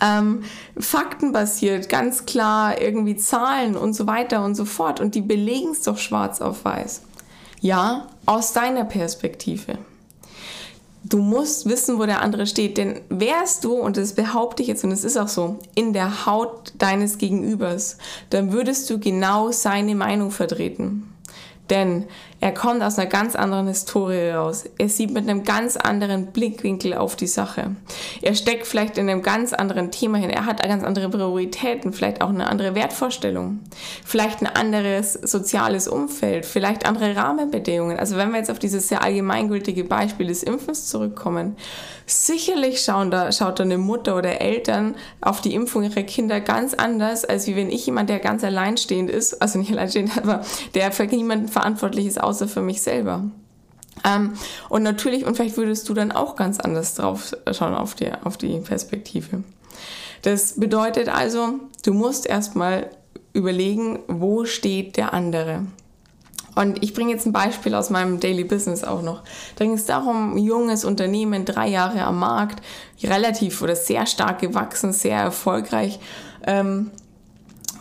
ähm, 0.00 0.42
faktenbasiert, 0.78 1.88
ganz 1.88 2.26
klar 2.26 2.80
irgendwie 2.80 3.16
Zahlen 3.16 3.76
und 3.76 3.94
so 3.94 4.06
weiter 4.06 4.44
und 4.44 4.54
so 4.54 4.64
fort. 4.64 5.00
Und 5.00 5.14
die 5.14 5.20
belegen 5.20 5.70
es 5.70 5.82
doch 5.82 5.98
schwarz 5.98 6.40
auf 6.40 6.64
weiß. 6.64 7.02
Ja, 7.60 8.06
aus 8.26 8.52
deiner 8.52 8.84
Perspektive. 8.84 9.78
Du 11.02 11.18
musst 11.18 11.66
wissen, 11.66 11.98
wo 11.98 12.04
der 12.04 12.20
andere 12.20 12.46
steht, 12.46 12.76
denn 12.76 13.00
wärst 13.08 13.64
du, 13.64 13.72
und 13.74 13.96
das 13.96 14.14
behaupte 14.14 14.62
ich 14.62 14.68
jetzt, 14.68 14.84
und 14.84 14.90
es 14.92 15.04
ist 15.04 15.16
auch 15.16 15.28
so, 15.28 15.58
in 15.74 15.94
der 15.94 16.26
Haut 16.26 16.74
deines 16.76 17.16
Gegenübers, 17.16 17.96
dann 18.28 18.52
würdest 18.52 18.90
du 18.90 18.98
genau 18.98 19.50
seine 19.50 19.94
Meinung 19.94 20.30
vertreten. 20.30 21.10
Denn 21.70 22.04
er 22.42 22.52
kommt 22.52 22.82
aus 22.82 22.98
einer 22.98 23.08
ganz 23.08 23.36
anderen 23.36 23.68
Historie 23.68 24.30
raus. 24.30 24.64
Er 24.78 24.88
sieht 24.88 25.10
mit 25.10 25.28
einem 25.28 25.44
ganz 25.44 25.76
anderen 25.76 26.28
Blickwinkel 26.28 26.94
auf 26.94 27.14
die 27.14 27.26
Sache. 27.26 27.76
Er 28.22 28.34
steckt 28.34 28.66
vielleicht 28.66 28.96
in 28.96 29.10
einem 29.10 29.20
ganz 29.20 29.52
anderen 29.52 29.90
Thema 29.90 30.16
hin. 30.16 30.30
Er 30.30 30.46
hat 30.46 30.62
ganz 30.62 30.82
andere 30.82 31.10
Prioritäten, 31.10 31.92
vielleicht 31.92 32.22
auch 32.22 32.30
eine 32.30 32.48
andere 32.48 32.74
Wertvorstellung. 32.74 33.60
Vielleicht 34.04 34.40
ein 34.40 34.46
anderes 34.46 35.12
soziales 35.12 35.86
Umfeld, 35.86 36.46
vielleicht 36.46 36.86
andere 36.86 37.14
Rahmenbedingungen. 37.14 37.98
Also 37.98 38.16
wenn 38.16 38.30
wir 38.30 38.38
jetzt 38.38 38.50
auf 38.50 38.58
dieses 38.58 38.88
sehr 38.88 39.02
allgemeingültige 39.02 39.84
Beispiel 39.84 40.28
des 40.28 40.42
Impfens 40.42 40.86
zurückkommen, 40.86 41.56
sicherlich 42.06 42.82
schauen 42.82 43.10
da, 43.10 43.32
schaut 43.32 43.58
da 43.58 43.64
eine 43.64 43.78
Mutter 43.78 44.16
oder 44.16 44.40
Eltern 44.40 44.96
auf 45.20 45.40
die 45.40 45.54
Impfung 45.54 45.84
ihrer 45.84 46.02
Kinder 46.02 46.40
ganz 46.40 46.74
anders, 46.74 47.24
als 47.24 47.46
wie 47.46 47.56
wenn 47.56 47.70
ich 47.70 47.86
jemand, 47.86 48.10
der 48.10 48.18
ganz 48.18 48.42
alleinstehend 48.44 49.10
ist, 49.10 49.40
also 49.40 49.58
nicht 49.58 49.70
alleinstehend, 49.70 50.16
aber 50.22 50.42
der 50.74 50.92
für 50.92 51.04
niemanden 51.04 51.48
verantwortlich 51.48 52.06
ist, 52.06 52.20
außer 52.30 52.48
für 52.48 52.62
mich 52.62 52.80
selber. 52.82 53.24
Ähm, 54.04 54.34
und 54.68 54.82
natürlich, 54.82 55.26
und 55.26 55.36
vielleicht 55.36 55.56
würdest 55.56 55.88
du 55.88 55.94
dann 55.94 56.12
auch 56.12 56.36
ganz 56.36 56.60
anders 56.60 56.94
drauf 56.94 57.36
schauen 57.52 57.74
auf 57.74 57.94
die, 57.94 58.10
auf 58.24 58.36
die 58.36 58.58
Perspektive. 58.60 59.42
Das 60.22 60.58
bedeutet 60.58 61.08
also, 61.08 61.54
du 61.84 61.92
musst 61.92 62.26
erstmal 62.26 62.90
überlegen, 63.32 63.98
wo 64.06 64.44
steht 64.44 64.96
der 64.96 65.12
andere. 65.12 65.66
Und 66.54 66.82
ich 66.82 66.94
bringe 66.94 67.12
jetzt 67.12 67.26
ein 67.26 67.32
Beispiel 67.32 67.74
aus 67.74 67.90
meinem 67.90 68.20
Daily 68.20 68.44
Business 68.44 68.84
auch 68.84 69.02
noch. 69.02 69.22
Da 69.56 69.64
ging 69.64 69.74
es 69.74 69.86
darum, 69.86 70.36
junges 70.36 70.84
Unternehmen, 70.84 71.44
drei 71.44 71.68
Jahre 71.68 72.02
am 72.02 72.18
Markt, 72.18 72.62
relativ 73.02 73.62
oder 73.62 73.76
sehr 73.76 74.06
stark 74.06 74.40
gewachsen, 74.40 74.92
sehr 74.92 75.18
erfolgreich. 75.18 76.00
Ähm, 76.46 76.90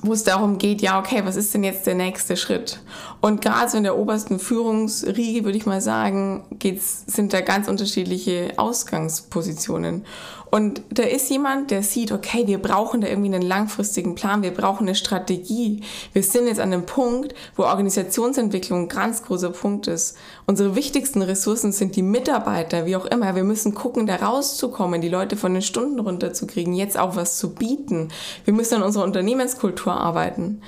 wo 0.02 0.14
es 0.14 0.24
darum 0.24 0.58
geht, 0.58 0.82
ja, 0.82 1.00
okay, 1.00 1.22
was 1.26 1.36
ist 1.36 1.54
denn 1.54 1.64
jetzt 1.64 1.86
der 1.86 1.96
nächste 1.96 2.38
Schritt? 2.38 2.80
Und 3.22 3.42
gerade 3.42 3.70
so 3.70 3.78
in 3.78 3.84
der 3.84 3.98
obersten 3.98 4.40
Führungsriege, 4.40 5.44
würde 5.44 5.58
ich 5.58 5.66
mal 5.66 5.82
sagen, 5.82 6.46
geht's, 6.52 7.04
sind 7.08 7.34
da 7.34 7.42
ganz 7.42 7.68
unterschiedliche 7.68 8.54
Ausgangspositionen. 8.56 10.06
Und 10.52 10.82
da 10.90 11.04
ist 11.04 11.30
jemand, 11.30 11.70
der 11.70 11.84
sieht, 11.84 12.12
okay, 12.12 12.48
wir 12.48 12.58
brauchen 12.58 13.02
da 13.02 13.08
irgendwie 13.08 13.32
einen 13.36 13.44
langfristigen 13.44 14.16
Plan, 14.16 14.42
wir 14.42 14.52
brauchen 14.52 14.88
eine 14.88 14.96
Strategie. 14.96 15.84
Wir 16.12 16.24
sind 16.24 16.48
jetzt 16.48 16.60
an 16.60 16.74
einem 16.74 16.88
Punkt, 16.88 17.36
wo 17.56 17.64
Organisationsentwicklung 17.66 18.86
ein 18.86 18.90
ganz 18.90 19.22
großer 19.22 19.52
Punkt 19.52 19.86
ist. 19.86 20.18
Unsere 20.48 20.76
wichtigsten 20.76 21.22
Ressourcen 21.22 21.72
sind 21.72 21.96
die 21.96 22.02
Mitarbeiter, 22.02 22.88
wie 22.88 22.96
auch 22.96 23.06
immer. 23.06 23.36
Wir 23.36 23.44
müssen 23.44 23.76
gucken, 23.76 24.08
da 24.08 24.16
rauszukommen, 24.16 25.02
die 25.02 25.10
Leute 25.10 25.38
von 25.38 25.54
den 25.54 25.62
Stunden 25.62 26.00
runterzukriegen, 26.00 26.74
jetzt 26.74 26.98
auch 26.98 27.16
was 27.16 27.38
zu 27.38 27.54
bieten. 27.54 28.08
Wir 28.44 28.54
müssen 28.54 28.76
an 28.76 28.84
unserer 28.84 29.04
Unternehmenskultur 29.04 29.89
Kultur 29.89 29.89
arbeiten. 29.98 30.62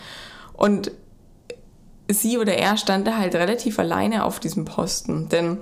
Und 0.54 0.92
sie 2.08 2.38
oder 2.38 2.54
er 2.54 2.78
stand 2.78 3.08
da 3.08 3.18
halt 3.18 3.36
relativ 3.36 3.80
alleine 3.80 4.26
auf 4.26 4.40
diesem 4.40 4.66
Posten, 4.66 5.30
denn 5.30 5.60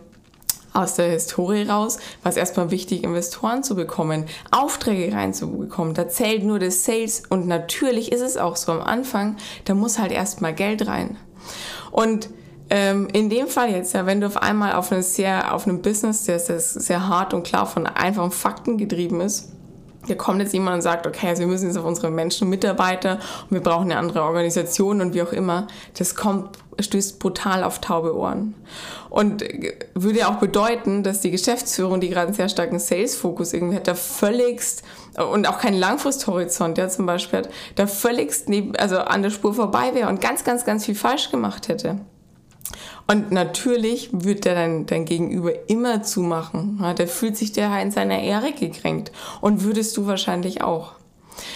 aus 0.74 0.96
der 0.96 1.10
Historie 1.10 1.64
raus 1.64 1.98
war 2.22 2.32
es 2.32 2.38
erstmal 2.38 2.70
wichtig, 2.72 3.04
Investoren 3.04 3.64
zu 3.64 3.76
bekommen, 3.76 4.26
Aufträge 4.52 5.14
reinzubekommen. 5.16 5.94
Da 5.94 6.08
zählt 6.08 6.44
nur 6.44 6.60
das 6.60 6.86
Sales 6.86 7.24
und 7.30 7.48
natürlich 7.48 8.12
ist 8.12 8.22
es 8.22 8.38
auch 8.38 8.56
so 8.56 8.72
am 8.72 8.82
Anfang, 8.82 9.38
da 9.66 9.74
muss 9.74 10.00
halt 10.00 10.12
erstmal 10.12 10.54
Geld 10.54 10.88
rein. 10.88 11.18
Und 11.92 12.30
ähm, 12.70 13.08
in 13.14 13.30
dem 13.30 13.48
Fall 13.48 13.72
jetzt, 13.72 13.94
ja, 13.94 14.06
wenn 14.06 14.22
du 14.22 14.28
auf 14.28 14.38
einmal 14.38 14.74
auf, 14.74 14.92
eine 14.92 15.02
sehr, 15.02 15.56
auf 15.56 15.68
einem 15.68 15.82
Business, 15.82 16.26
der 16.26 16.40
sehr, 16.40 16.60
sehr 16.60 17.08
hart 17.08 17.34
und 17.34 17.44
klar 17.44 17.66
von 17.66 17.88
einfachen 17.88 18.32
Fakten 18.32 18.78
getrieben 18.78 19.22
ist, 19.22 19.52
hier 20.10 20.18
kommt 20.18 20.42
jetzt 20.42 20.54
jemand 20.54 20.78
und 20.78 20.82
sagt, 20.82 21.06
okay, 21.06 21.28
also 21.28 21.42
wir 21.42 21.48
müssen 21.48 21.68
jetzt 21.68 21.78
auf 21.78 21.86
unsere 21.86 22.10
Menschen 22.10 22.46
und 22.46 22.50
Mitarbeiter 22.50 23.20
und 23.44 23.52
wir 23.52 23.62
brauchen 23.62 23.92
eine 23.92 23.98
andere 23.98 24.24
Organisation 24.24 25.02
und 25.02 25.14
wie 25.14 25.22
auch 25.22 25.32
immer, 25.32 25.68
das 26.00 26.16
kommt, 26.16 26.58
stößt 26.80 27.20
brutal 27.20 27.64
auf 27.64 27.80
taube 27.80 28.18
Ohren. 28.18 28.56
Und 29.12 29.44
würde 29.94 30.28
auch 30.28 30.38
bedeuten, 30.38 31.04
dass 31.04 31.22
die 31.22 31.30
Geschäftsführung, 31.30 32.02
die 32.02 32.10
gerade 32.10 32.26
einen 32.26 32.36
sehr 32.36 32.50
starken 32.50 32.80
Sales-Fokus 32.80 33.54
irgendwie 33.54 33.76
hat, 33.76 33.88
da 33.88 33.94
völligst 33.94 34.82
und 35.32 35.48
auch 35.48 35.60
keinen 35.60 35.78
Langfristhorizont, 35.78 36.80
ja 36.80 36.90
zum 36.90 37.06
Beispiel 37.06 37.40
hat, 37.40 37.50
da 37.76 37.86
völligst 37.86 38.50
neben, 38.50 38.76
also 38.78 38.98
an 38.98 39.22
der 39.22 39.30
Spur 39.30 39.54
vorbei 39.54 39.92
wäre 39.94 40.10
und 40.10 40.22
ganz, 40.22 40.44
ganz, 40.44 40.66
ganz 40.66 40.86
viel 40.86 40.96
falsch 40.96 41.30
gemacht 41.30 41.68
hätte. 41.68 42.00
Und 43.10 43.32
natürlich 43.32 44.12
wird 44.12 44.46
der 44.46 44.54
dein, 44.54 44.86
dein 44.86 45.06
Gegenüber 45.06 45.68
immer 45.68 46.04
zumachen. 46.04 46.78
Ja, 46.80 46.94
der 46.94 47.08
fühlt 47.08 47.36
sich 47.36 47.52
der 47.52 47.82
in 47.82 47.90
seiner 47.90 48.22
Ehre 48.22 48.52
gekränkt. 48.54 49.12
Und 49.42 49.64
würdest 49.64 49.98
du 49.98 50.06
wahrscheinlich 50.06 50.62
auch. 50.62 50.92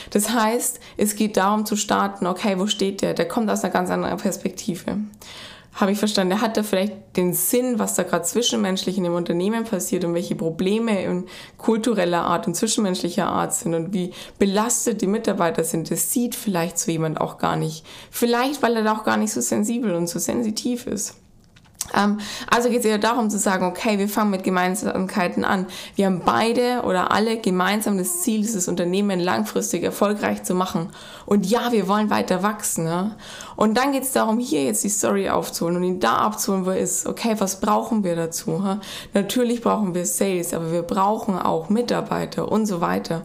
Das 0.10 0.32
heißt, 0.32 0.80
es 0.98 1.16
geht 1.16 1.38
darum 1.38 1.68
zu 1.68 1.76
starten, 1.76 2.26
okay, 2.26 2.58
wo 2.58 2.66
steht 2.66 3.04
der? 3.04 3.14
Der 3.14 3.28
kommt 3.28 3.52
aus 3.52 3.64
einer 3.64 3.72
ganz 3.72 3.92
anderen 3.92 4.18
Perspektive. 4.18 4.98
Habe 5.76 5.92
ich 5.92 6.00
verstanden, 6.00 6.32
der 6.32 6.42
hat 6.42 6.58
da 6.58 6.64
vielleicht 6.64 6.94
den 7.18 7.34
Sinn, 7.36 7.78
was 7.78 7.94
da 7.94 8.02
gerade 8.02 8.26
zwischenmenschlich 8.26 8.98
in 8.98 9.04
dem 9.04 9.14
Unternehmen 9.14 9.64
passiert 9.64 10.06
und 10.06 10.16
welche 10.16 10.34
Probleme 10.34 11.04
in 11.04 11.26
kultureller 11.58 12.24
Art 12.24 12.48
und 12.48 12.56
zwischenmenschlicher 12.56 13.28
Art 13.28 13.54
sind 13.54 13.76
und 13.76 13.94
wie 13.94 14.12
belastet 14.40 15.02
die 15.02 15.08
Mitarbeiter 15.08 15.64
sind. 15.64 15.92
Das 15.92 16.12
sieht 16.12 16.34
vielleicht 16.34 16.80
so 16.80 16.90
jemand 16.92 17.22
auch 17.22 17.38
gar 17.38 17.58
nicht. 17.58 17.86
Vielleicht, 18.10 18.64
weil 18.64 18.76
er 18.76 18.84
da 18.84 18.98
auch 18.98 19.04
gar 19.04 19.18
nicht 19.18 19.34
so 19.34 19.42
sensibel 19.42 19.94
und 19.94 20.08
so 20.08 20.18
sensitiv 20.18 20.88
ist. 20.88 21.18
Ähm, 21.94 22.20
also 22.50 22.70
geht 22.70 22.80
es 22.80 22.86
eher 22.86 22.98
darum 22.98 23.30
zu 23.30 23.38
sagen, 23.38 23.66
okay, 23.66 24.00
wir 24.00 24.10
fangen 24.10 24.32
mit 24.32 24.44
Gemeinsamkeiten 24.44 25.44
an. 25.44 25.68
Wir 25.96 26.06
haben 26.06 26.22
beide 26.26 26.82
oder 26.84 27.12
alle 27.12 27.38
gemeinsam 27.38 27.98
das 27.98 28.22
Ziel, 28.22 28.42
dieses 28.42 28.68
Unternehmen 28.68 29.20
langfristig 29.20 29.84
erfolgreich 29.84 30.44
zu 30.44 30.56
machen. 30.56 30.90
Und 31.26 31.46
ja, 31.46 31.72
wir 31.72 31.88
wollen 31.88 32.10
weiter 32.10 32.44
wachsen. 32.44 32.86
Ja? 32.86 33.16
Und 33.56 33.78
dann 33.78 33.92
geht 33.92 34.04
es 34.04 34.12
darum, 34.12 34.40
hier 34.40 34.64
jetzt 34.64 34.84
die 34.84 34.90
Story 34.90 35.30
aufzuholen 35.30 35.78
und 35.78 35.84
ihn 35.84 36.00
da 36.00 36.18
abzuholen, 36.18 36.66
wo 36.66 36.72
er 36.72 36.80
ist. 36.80 37.08
Okay, 37.08 37.36
was 37.40 37.60
brauchen 37.60 38.04
wir 38.04 38.16
dazu? 38.16 38.62
Ja? 38.64 38.80
Natürlich 39.14 39.62
brauchen 39.62 39.94
wir 39.96 40.06
Sales, 40.06 40.54
aber 40.54 40.72
wir 40.72 40.84
brauchen 40.84 41.38
auch 41.38 41.70
Mitarbeiter 41.70 42.52
und 42.52 42.66
so 42.66 42.82
weiter. 42.82 43.24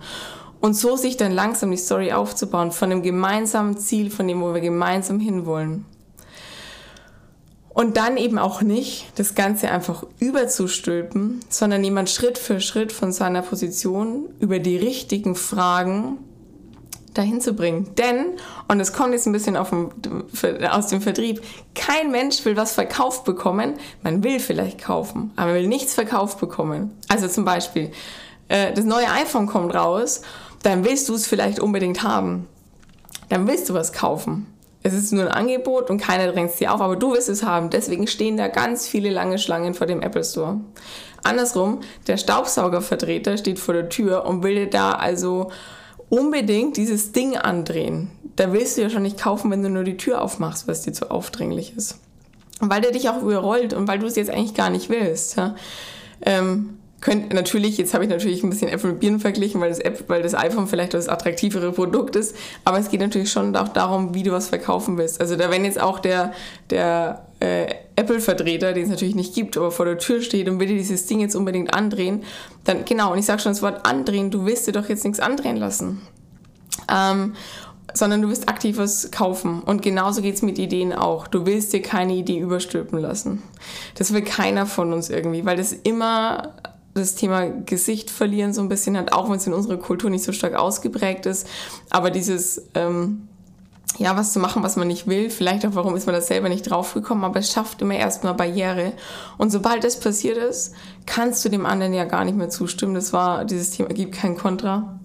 Und 0.60 0.74
so 0.74 0.96
sich 0.96 1.16
dann 1.16 1.32
langsam 1.32 1.70
die 1.70 1.76
Story 1.76 2.12
aufzubauen 2.12 2.72
von 2.72 2.90
dem 2.90 3.02
gemeinsamen 3.02 3.78
Ziel, 3.78 4.10
von 4.10 4.26
dem, 4.26 4.40
wo 4.40 4.54
wir 4.54 4.60
gemeinsam 4.60 5.20
hinwollen. 5.20 5.84
Und 7.70 7.96
dann 7.96 8.16
eben 8.16 8.38
auch 8.38 8.60
nicht 8.60 9.06
das 9.16 9.34
Ganze 9.34 9.70
einfach 9.70 10.04
überzustülpen, 10.18 11.40
sondern 11.48 11.84
jemand 11.84 12.10
Schritt 12.10 12.36
für 12.36 12.60
Schritt 12.60 12.92
von 12.92 13.12
seiner 13.12 13.42
Position 13.42 14.28
über 14.40 14.58
die 14.58 14.76
richtigen 14.76 15.36
Fragen 15.36 16.18
dahin 17.14 17.40
zu 17.40 17.52
bringen. 17.52 17.94
Denn, 17.96 18.36
und 18.68 18.80
es 18.80 18.92
kommt 18.92 19.12
jetzt 19.12 19.26
ein 19.26 19.32
bisschen 19.32 19.54
dem, 19.54 20.24
aus 20.70 20.86
dem 20.88 21.00
Vertrieb, 21.00 21.42
kein 21.74 22.10
Mensch 22.10 22.44
will 22.44 22.56
was 22.56 22.72
verkauft 22.72 23.24
bekommen. 23.24 23.74
Man 24.02 24.24
will 24.24 24.40
vielleicht 24.40 24.80
kaufen, 24.82 25.32
aber 25.36 25.54
will 25.54 25.66
nichts 25.66 25.94
verkauft 25.94 26.40
bekommen. 26.40 26.96
Also 27.08 27.28
zum 27.28 27.44
Beispiel, 27.44 27.90
äh, 28.48 28.72
das 28.72 28.84
neue 28.84 29.10
iPhone 29.10 29.46
kommt 29.46 29.74
raus, 29.74 30.22
dann 30.62 30.84
willst 30.84 31.08
du 31.08 31.14
es 31.14 31.26
vielleicht 31.26 31.60
unbedingt 31.60 32.02
haben. 32.02 32.48
Dann 33.28 33.46
willst 33.46 33.68
du 33.68 33.74
was 33.74 33.92
kaufen 33.92 34.46
es 34.94 35.04
ist 35.04 35.12
nur 35.12 35.24
ein 35.24 35.32
Angebot 35.32 35.90
und 35.90 35.98
keiner 35.98 36.30
drängt 36.32 36.58
dir 36.58 36.72
auf, 36.72 36.80
aber 36.80 36.96
du 36.96 37.12
wirst 37.12 37.28
es 37.28 37.42
haben. 37.42 37.70
Deswegen 37.70 38.06
stehen 38.06 38.36
da 38.36 38.48
ganz 38.48 38.86
viele 38.86 39.10
lange 39.10 39.38
Schlangen 39.38 39.74
vor 39.74 39.86
dem 39.86 40.02
Apple 40.02 40.24
Store. 40.24 40.60
Andersrum, 41.22 41.80
der 42.06 42.16
Staubsaugervertreter 42.16 43.36
steht 43.36 43.58
vor 43.58 43.74
der 43.74 43.88
Tür 43.88 44.24
und 44.24 44.42
will 44.42 44.54
dir 44.54 44.70
da 44.70 44.92
also 44.92 45.50
unbedingt 46.08 46.76
dieses 46.76 47.12
Ding 47.12 47.36
andrehen. 47.36 48.10
Da 48.36 48.52
willst 48.52 48.76
du 48.76 48.82
ja 48.82 48.90
schon 48.90 49.02
nicht 49.02 49.18
kaufen, 49.18 49.50
wenn 49.50 49.62
du 49.62 49.68
nur 49.68 49.84
die 49.84 49.96
Tür 49.96 50.22
aufmachst, 50.22 50.68
was 50.68 50.82
dir 50.82 50.92
zu 50.92 51.10
aufdringlich 51.10 51.76
ist. 51.76 51.98
Und 52.60 52.70
weil 52.70 52.80
der 52.80 52.92
dich 52.92 53.08
auch 53.08 53.22
überrollt 53.22 53.74
und 53.74 53.88
weil 53.88 53.98
du 53.98 54.06
es 54.06 54.16
jetzt 54.16 54.30
eigentlich 54.30 54.54
gar 54.54 54.70
nicht 54.70 54.90
willst. 54.90 55.36
Ja? 55.36 55.54
Ähm, 56.22 56.77
könnt 57.00 57.32
natürlich, 57.32 57.78
jetzt 57.78 57.94
habe 57.94 58.04
ich 58.04 58.10
natürlich 58.10 58.42
ein 58.42 58.50
bisschen 58.50 58.68
Äpfel 58.68 58.90
mit 58.90 59.00
Birnen 59.00 59.20
verglichen, 59.20 59.60
weil 59.60 59.68
das, 59.68 59.78
App, 59.78 60.04
weil 60.08 60.22
das 60.22 60.34
iPhone 60.34 60.66
vielleicht 60.66 60.94
das 60.94 61.08
attraktivere 61.08 61.72
Produkt 61.72 62.16
ist, 62.16 62.34
aber 62.64 62.78
es 62.78 62.90
geht 62.90 63.00
natürlich 63.00 63.30
schon 63.30 63.54
auch 63.56 63.68
darum, 63.68 64.14
wie 64.14 64.24
du 64.24 64.32
was 64.32 64.48
verkaufen 64.48 64.98
willst. 64.98 65.20
Also 65.20 65.36
da 65.36 65.50
wenn 65.50 65.64
jetzt 65.64 65.80
auch 65.80 66.00
der, 66.00 66.32
der 66.70 67.26
äh, 67.40 67.66
Apple-Vertreter, 67.94 68.72
den 68.72 68.84
es 68.84 68.90
natürlich 68.90 69.14
nicht 69.14 69.34
gibt, 69.34 69.56
aber 69.56 69.70
vor 69.70 69.86
der 69.86 69.98
Tür 69.98 70.20
steht 70.22 70.48
und 70.48 70.58
will 70.58 70.66
dir 70.66 70.76
dieses 70.76 71.06
Ding 71.06 71.20
jetzt 71.20 71.36
unbedingt 71.36 71.72
andrehen, 71.72 72.24
dann 72.64 72.84
genau, 72.84 73.12
und 73.12 73.18
ich 73.18 73.26
sage 73.26 73.42
schon 73.42 73.52
das 73.52 73.62
Wort 73.62 73.86
andrehen, 73.86 74.30
du 74.30 74.44
willst 74.44 74.66
dir 74.66 74.72
doch 74.72 74.88
jetzt 74.88 75.04
nichts 75.04 75.20
andrehen 75.20 75.56
lassen. 75.56 76.02
Ähm, 76.92 77.34
sondern 77.94 78.22
du 78.22 78.28
willst 78.28 78.48
aktiv 78.48 78.76
was 78.76 79.10
kaufen. 79.10 79.62
Und 79.62 79.82
genauso 79.82 80.20
geht 80.20 80.34
es 80.34 80.42
mit 80.42 80.58
Ideen 80.58 80.92
auch. 80.92 81.26
Du 81.26 81.46
willst 81.46 81.72
dir 81.72 81.80
keine 81.80 82.14
Idee 82.14 82.38
überstülpen 82.38 82.98
lassen. 82.98 83.42
Das 83.94 84.12
will 84.12 84.22
keiner 84.22 84.66
von 84.66 84.92
uns 84.92 85.08
irgendwie, 85.08 85.44
weil 85.46 85.56
das 85.56 85.72
immer 85.72 86.54
das 87.00 87.14
Thema 87.14 87.48
Gesicht 87.48 88.10
verlieren 88.10 88.52
so 88.52 88.60
ein 88.60 88.68
bisschen 88.68 88.96
hat, 88.96 89.12
auch 89.12 89.28
wenn 89.28 89.36
es 89.36 89.46
in 89.46 89.54
unserer 89.54 89.76
Kultur 89.76 90.10
nicht 90.10 90.24
so 90.24 90.32
stark 90.32 90.54
ausgeprägt 90.54 91.26
ist. 91.26 91.46
Aber 91.90 92.10
dieses, 92.10 92.62
ähm, 92.74 93.28
ja, 93.98 94.16
was 94.16 94.32
zu 94.32 94.38
machen, 94.38 94.62
was 94.62 94.76
man 94.76 94.88
nicht 94.88 95.06
will, 95.06 95.30
vielleicht 95.30 95.66
auch, 95.66 95.74
warum 95.74 95.96
ist 95.96 96.06
man 96.06 96.14
da 96.14 96.20
selber 96.20 96.48
nicht 96.48 96.70
draufgekommen, 96.70 97.24
aber 97.24 97.40
es 97.40 97.50
schafft 97.50 97.82
immer 97.82 97.94
erstmal 97.94 98.34
Barriere. 98.34 98.92
Und 99.38 99.50
sobald 99.50 99.84
das 99.84 99.98
passiert 99.98 100.36
ist, 100.36 100.74
kannst 101.06 101.44
du 101.44 101.48
dem 101.48 101.66
anderen 101.66 101.94
ja 101.94 102.04
gar 102.04 102.24
nicht 102.24 102.36
mehr 102.36 102.50
zustimmen. 102.50 102.94
Das 102.94 103.12
war, 103.12 103.44
dieses 103.44 103.70
Thema 103.70 103.88
gibt 103.88 104.14
kein 104.14 104.36
Kontra 104.36 104.98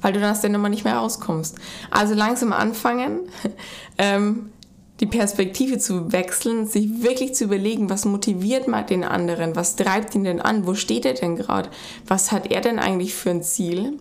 weil 0.00 0.12
du 0.12 0.20
dann 0.20 0.30
aus 0.30 0.40
der 0.40 0.50
Nummer 0.50 0.68
nicht 0.68 0.84
mehr 0.84 0.96
rauskommst. 0.96 1.56
Also 1.90 2.14
langsam 2.14 2.52
anfangen, 2.52 3.20
ähm, 3.98 4.50
die 5.00 5.06
Perspektive 5.06 5.78
zu 5.78 6.12
wechseln, 6.12 6.66
sich 6.66 7.02
wirklich 7.02 7.34
zu 7.34 7.44
überlegen, 7.44 7.88
was 7.88 8.04
motiviert 8.04 8.66
mal 8.66 8.82
den 8.82 9.04
anderen, 9.04 9.54
was 9.54 9.76
treibt 9.76 10.14
ihn 10.14 10.24
denn 10.24 10.40
an, 10.40 10.66
wo 10.66 10.74
steht 10.74 11.06
er 11.06 11.14
denn 11.14 11.36
gerade, 11.36 11.70
was 12.06 12.32
hat 12.32 12.50
er 12.50 12.60
denn 12.60 12.78
eigentlich 12.78 13.14
für 13.14 13.30
ein 13.30 13.42
Ziel 13.42 13.98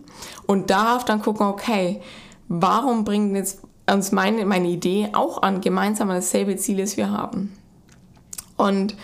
und 0.47 0.69
darauf 0.69 1.05
dann 1.05 1.21
gucken, 1.21 1.45
okay, 1.45 2.01
warum 2.47 3.03
bringt 3.03 3.35
jetzt 3.35 3.61
uns 3.89 4.11
meine, 4.11 4.45
meine 4.45 4.67
Idee 4.67 5.09
auch 5.13 5.41
an, 5.41 5.61
gemeinsam 5.61 6.09
dasselbe 6.09 6.55
Ziel, 6.57 6.77
das 6.77 6.97
wir 6.97 7.11
haben. 7.11 7.57
Und 8.57 8.95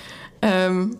ähm, 0.42 0.98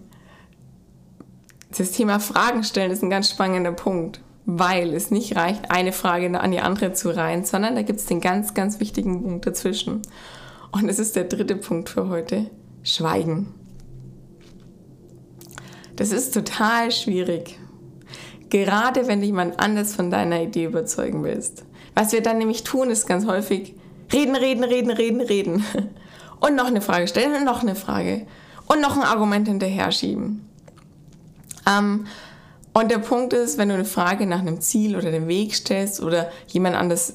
das 1.76 1.92
Thema 1.92 2.20
Fragen 2.20 2.64
stellen 2.64 2.92
ist 2.92 3.04
ein 3.04 3.10
ganz 3.10 3.30
spannender 3.30 3.72
Punkt, 3.72 4.22
weil 4.46 4.94
es 4.94 5.12
nicht 5.12 5.36
reicht, 5.36 5.72
eine 5.72 5.92
Frage 5.92 6.40
an 6.40 6.52
die 6.52 6.60
andere 6.60 6.94
zu 6.94 7.10
reihen, 7.16 7.46
sondern 7.46 7.76
da 7.76 7.82
gibt 7.82 8.00
es 8.00 8.06
den 8.06 8.22
ganz, 8.22 8.54
ganz 8.54 8.80
wichtigen 8.80 9.24
Punkt 9.24 9.48
dazwischen. 9.48 10.02
Und 10.74 10.90
es 10.90 10.98
ist 10.98 11.16
der 11.16 11.26
dritte 11.26 11.56
Punkt 11.56 11.88
für 11.88 12.10
heute. 12.10 12.50
Schweigen. 12.82 13.54
Das 15.96 16.12
ist 16.12 16.34
total 16.34 16.92
schwierig. 16.92 17.60
Gerade 18.50 19.08
wenn 19.08 19.20
du 19.20 19.28
jemand 19.28 19.60
anders 19.60 19.96
von 19.96 20.10
deiner 20.10 20.42
Idee 20.42 20.66
überzeugen 20.66 21.24
willst. 21.24 21.64
Was 21.94 22.12
wir 22.12 22.24
dann 22.24 22.40
nämlich 22.40 22.64
tun, 22.64 22.90
ist 22.90 23.06
ganz 23.06 23.28
häufig 23.28 23.76
reden, 24.12 24.36
reden, 24.36 24.64
reden, 24.64 24.90
reden, 24.90 25.22
reden. 25.22 25.64
Und 26.40 26.56
noch 26.56 26.66
eine 26.66 26.82
Frage 26.82 27.08
stellen 27.08 27.36
und 27.36 27.46
noch 27.46 27.62
eine 27.62 27.76
Frage. 27.76 28.26
Und 28.66 28.82
noch 28.82 28.98
ein 28.98 29.04
Argument 29.04 29.48
hinterher 29.48 29.92
schieben. 29.92 30.50
Ähm, 31.70 32.08
und 32.74 32.90
der 32.90 32.98
Punkt 32.98 33.34
ist, 33.34 33.60
wenn 33.60 33.70
du 33.70 33.76
eine 33.76 33.86
Frage 33.86 34.26
nach 34.26 34.40
einem 34.40 34.60
Ziel 34.60 34.96
oder 34.96 35.12
dem 35.12 35.28
Weg 35.28 35.54
stellst 35.54 36.02
oder 36.02 36.32
jemand 36.48 36.76
anders 36.76 37.14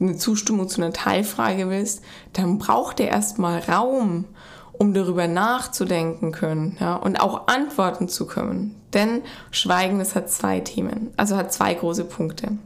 eine 0.00 0.16
Zustimmung 0.16 0.68
zu 0.68 0.80
einer 0.80 0.94
Teilfrage 0.94 1.68
willst, 1.68 2.02
dann 2.32 2.58
braucht 2.58 3.00
er 3.00 3.08
erstmal 3.08 3.60
Raum, 3.60 4.24
um 4.72 4.94
darüber 4.94 5.28
nachzudenken 5.28 6.32
können 6.32 6.78
ja, 6.80 6.96
und 6.96 7.20
auch 7.20 7.48
antworten 7.48 8.08
zu 8.08 8.26
können. 8.26 8.80
Denn 8.94 9.22
Schweigen, 9.50 9.98
das 9.98 10.14
hat 10.14 10.30
zwei 10.30 10.60
Themen, 10.60 11.12
also 11.18 11.36
hat 11.36 11.52
zwei 11.52 11.74
große 11.74 12.04
Punkte. 12.04 12.58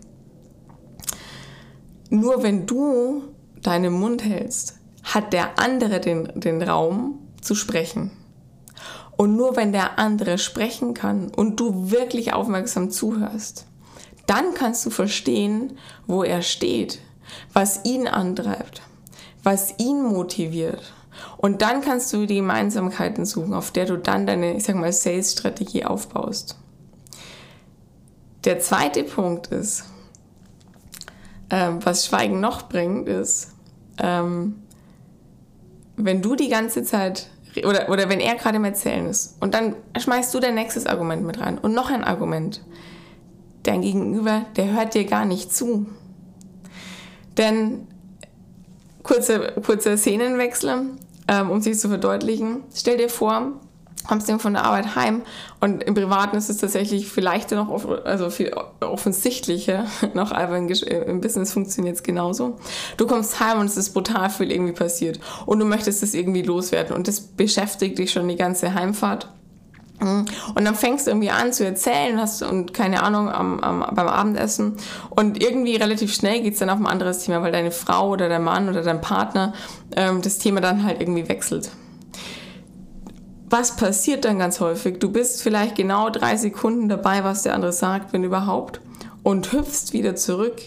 Nur 2.11 2.45
wenn 2.45 2.67
du 2.67 3.25
deinen 3.63 3.93
Mund 3.93 4.25
hältst, 4.25 4.79
hat 5.03 5.33
der 5.33 5.59
andere 5.59 6.01
den, 6.01 6.31
den 6.35 6.63
Raum 6.63 7.19
zu 7.41 7.55
sprechen. 7.55 8.13
Und 9.19 9.37
nur 9.37 9.57
wenn 9.57 9.73
der 9.73 9.99
andere 9.99 10.39
sprechen 10.39 10.95
kann 10.95 11.29
und 11.35 11.59
du 11.59 11.91
wirklich 11.91 12.33
aufmerksam 12.33 12.91
zuhörst, 12.91 13.67
dann 14.27 14.55
kannst 14.55 14.87
du 14.87 14.91
verstehen, 14.91 15.77
wo 16.07 16.23
er 16.23 16.41
steht. 16.41 17.01
was 17.53 17.85
ihn 17.85 18.09
antreibt, 18.09 18.81
was 19.43 19.75
ihn 19.79 20.03
motiviert. 20.03 20.95
Und 21.37 21.63
dann 21.63 21.83
kannst 21.83 22.13
du 22.13 22.27
die 22.27 22.37
Gemeinsamkeiten 22.37 23.27
suchen, 23.27 23.55
auf 23.55 23.71
der 23.71 23.87
du 23.87 23.99
dann 23.99 24.27
deine, 24.27 24.57
ich 24.57 24.65
sag 24.65 24.77
mal, 24.77 24.93
Sales-Strategie 24.93 25.85
aufbaust. 25.85 26.57
Der 28.45 28.61
zweite 28.61 29.05
Punkt 29.05 29.49
ist, 29.49 29.85
ähm, 31.51 31.85
was 31.85 32.07
Schweigen 32.07 32.41
noch 32.41 32.69
bringt, 32.69 33.09
ist, 33.09 33.53
ähm, 33.99 34.63
wenn 35.97 36.23
du 36.23 36.37
die 36.37 36.49
ganze 36.49 36.85
Zeit 36.85 37.29
oder, 37.65 37.89
oder 37.89 38.09
wenn 38.09 38.21
er 38.21 38.35
gerade 38.35 38.57
im 38.57 38.65
Erzählen 38.65 39.07
ist 39.07 39.37
und 39.41 39.55
dann 39.55 39.75
schmeißt 39.99 40.35
du 40.35 40.41
dein 40.41 40.55
nächstes 40.55 40.87
Argument 40.87 41.25
mit 41.25 41.41
rein 41.41 41.59
und 41.59 41.75
noch 41.75 41.91
ein 41.91 42.05
Argument. 42.05 42.63
Dein 43.63 43.83
Gegenüber, 43.83 44.47
der 44.57 44.73
hört 44.73 44.95
dir 44.95 45.05
gar 45.05 45.25
nicht 45.25 45.55
zu. 45.55 45.87
Denn 47.37 47.87
kurze, 49.03 49.55
kurze 49.65 49.97
Szenenwechsel, 49.97 50.87
ähm, 51.29 51.51
um 51.51 51.61
sich 51.61 51.79
zu 51.79 51.89
verdeutlichen. 51.89 52.63
Stell 52.75 52.97
dir 52.97 53.09
vor, 53.09 53.61
kommst 54.09 54.29
du 54.29 54.39
von 54.39 54.55
der 54.55 54.65
Arbeit 54.65 54.97
heim 54.97 55.23
und 55.61 55.85
im 55.85 55.95
Privaten 55.95 56.37
ist 56.37 56.49
es 56.49 56.57
tatsächlich 56.57 57.09
vielleicht 57.09 57.53
noch 57.53 57.87
also 58.05 58.31
viel 58.31 58.53
offensichtlicher 58.81 59.87
noch, 60.15 60.33
aber 60.33 60.57
im 60.57 61.21
Business 61.21 61.53
funktioniert 61.53 61.97
es 61.97 62.03
genauso. 62.03 62.57
Du 62.97 63.07
kommst 63.07 63.39
heim 63.39 63.61
und 63.61 63.67
es 63.67 63.77
ist 63.77 63.91
brutal 63.91 64.31
viel 64.31 64.51
irgendwie 64.51 64.73
passiert 64.73 65.21
und 65.47 65.61
du 65.61 65.67
möchtest 65.67 66.03
es 66.03 66.15
irgendwie 66.15 66.43
loswerden 66.43 66.97
und 66.97 67.07
das 67.07 67.21
beschäftigt 67.21 67.99
dich 67.99 68.11
schon 68.11 68.27
die 68.27 68.37
ganze 68.37 68.75
Heimfahrt. 68.75 69.29
Mhm. 70.01 70.25
Und 70.55 70.65
dann 70.65 70.75
fängst 70.75 71.07
du 71.07 71.11
irgendwie 71.11 71.31
an 71.31 71.53
zu 71.53 71.65
erzählen 71.65 72.19
hast 72.19 72.43
und 72.43 72.73
keine 72.73 73.03
Ahnung 73.03 73.29
am, 73.29 73.61
am, 73.61 73.81
beim 73.95 74.09
Abendessen 74.09 74.77
und 75.11 75.43
irgendwie 75.43 75.77
relativ 75.77 76.15
schnell 76.15 76.41
geht 76.41 76.55
es 76.55 76.61
dann 76.61 76.71
auf 76.71 76.79
ein 76.79 76.87
anderes 76.87 77.25
Thema, 77.25 77.43
weil 77.43 77.53
deine 77.53 77.73
Frau 77.73 78.11
oder 78.11 78.29
dein 78.29 78.45
Mann 78.45 78.69
oder 78.69 78.83
dein 78.83 79.01
Partner 79.01 79.53
ähm, 79.97 80.23
das 80.23 80.39
Thema 80.39 80.61
dann 80.61 80.85
halt 80.85 81.01
irgendwie 81.01 81.29
wechselt 81.29 81.71
was 83.51 83.77
passiert 83.77 84.25
dann 84.25 84.39
ganz 84.39 84.61
häufig? 84.61 84.99
Du 84.99 85.11
bist 85.11 85.43
vielleicht 85.43 85.77
genau 85.77 86.11
drei 86.11 86.37
Sekunden 86.37 86.89
dabei, 86.89 87.25
was 87.25 87.43
der 87.43 87.55
andere 87.55 87.73
sagt, 87.73 88.13
wenn 88.13 88.25
überhaupt, 88.25 88.81
und 89.23 89.53
hüpfst 89.53 89.93
wieder 89.93 90.17
zurück 90.17 90.61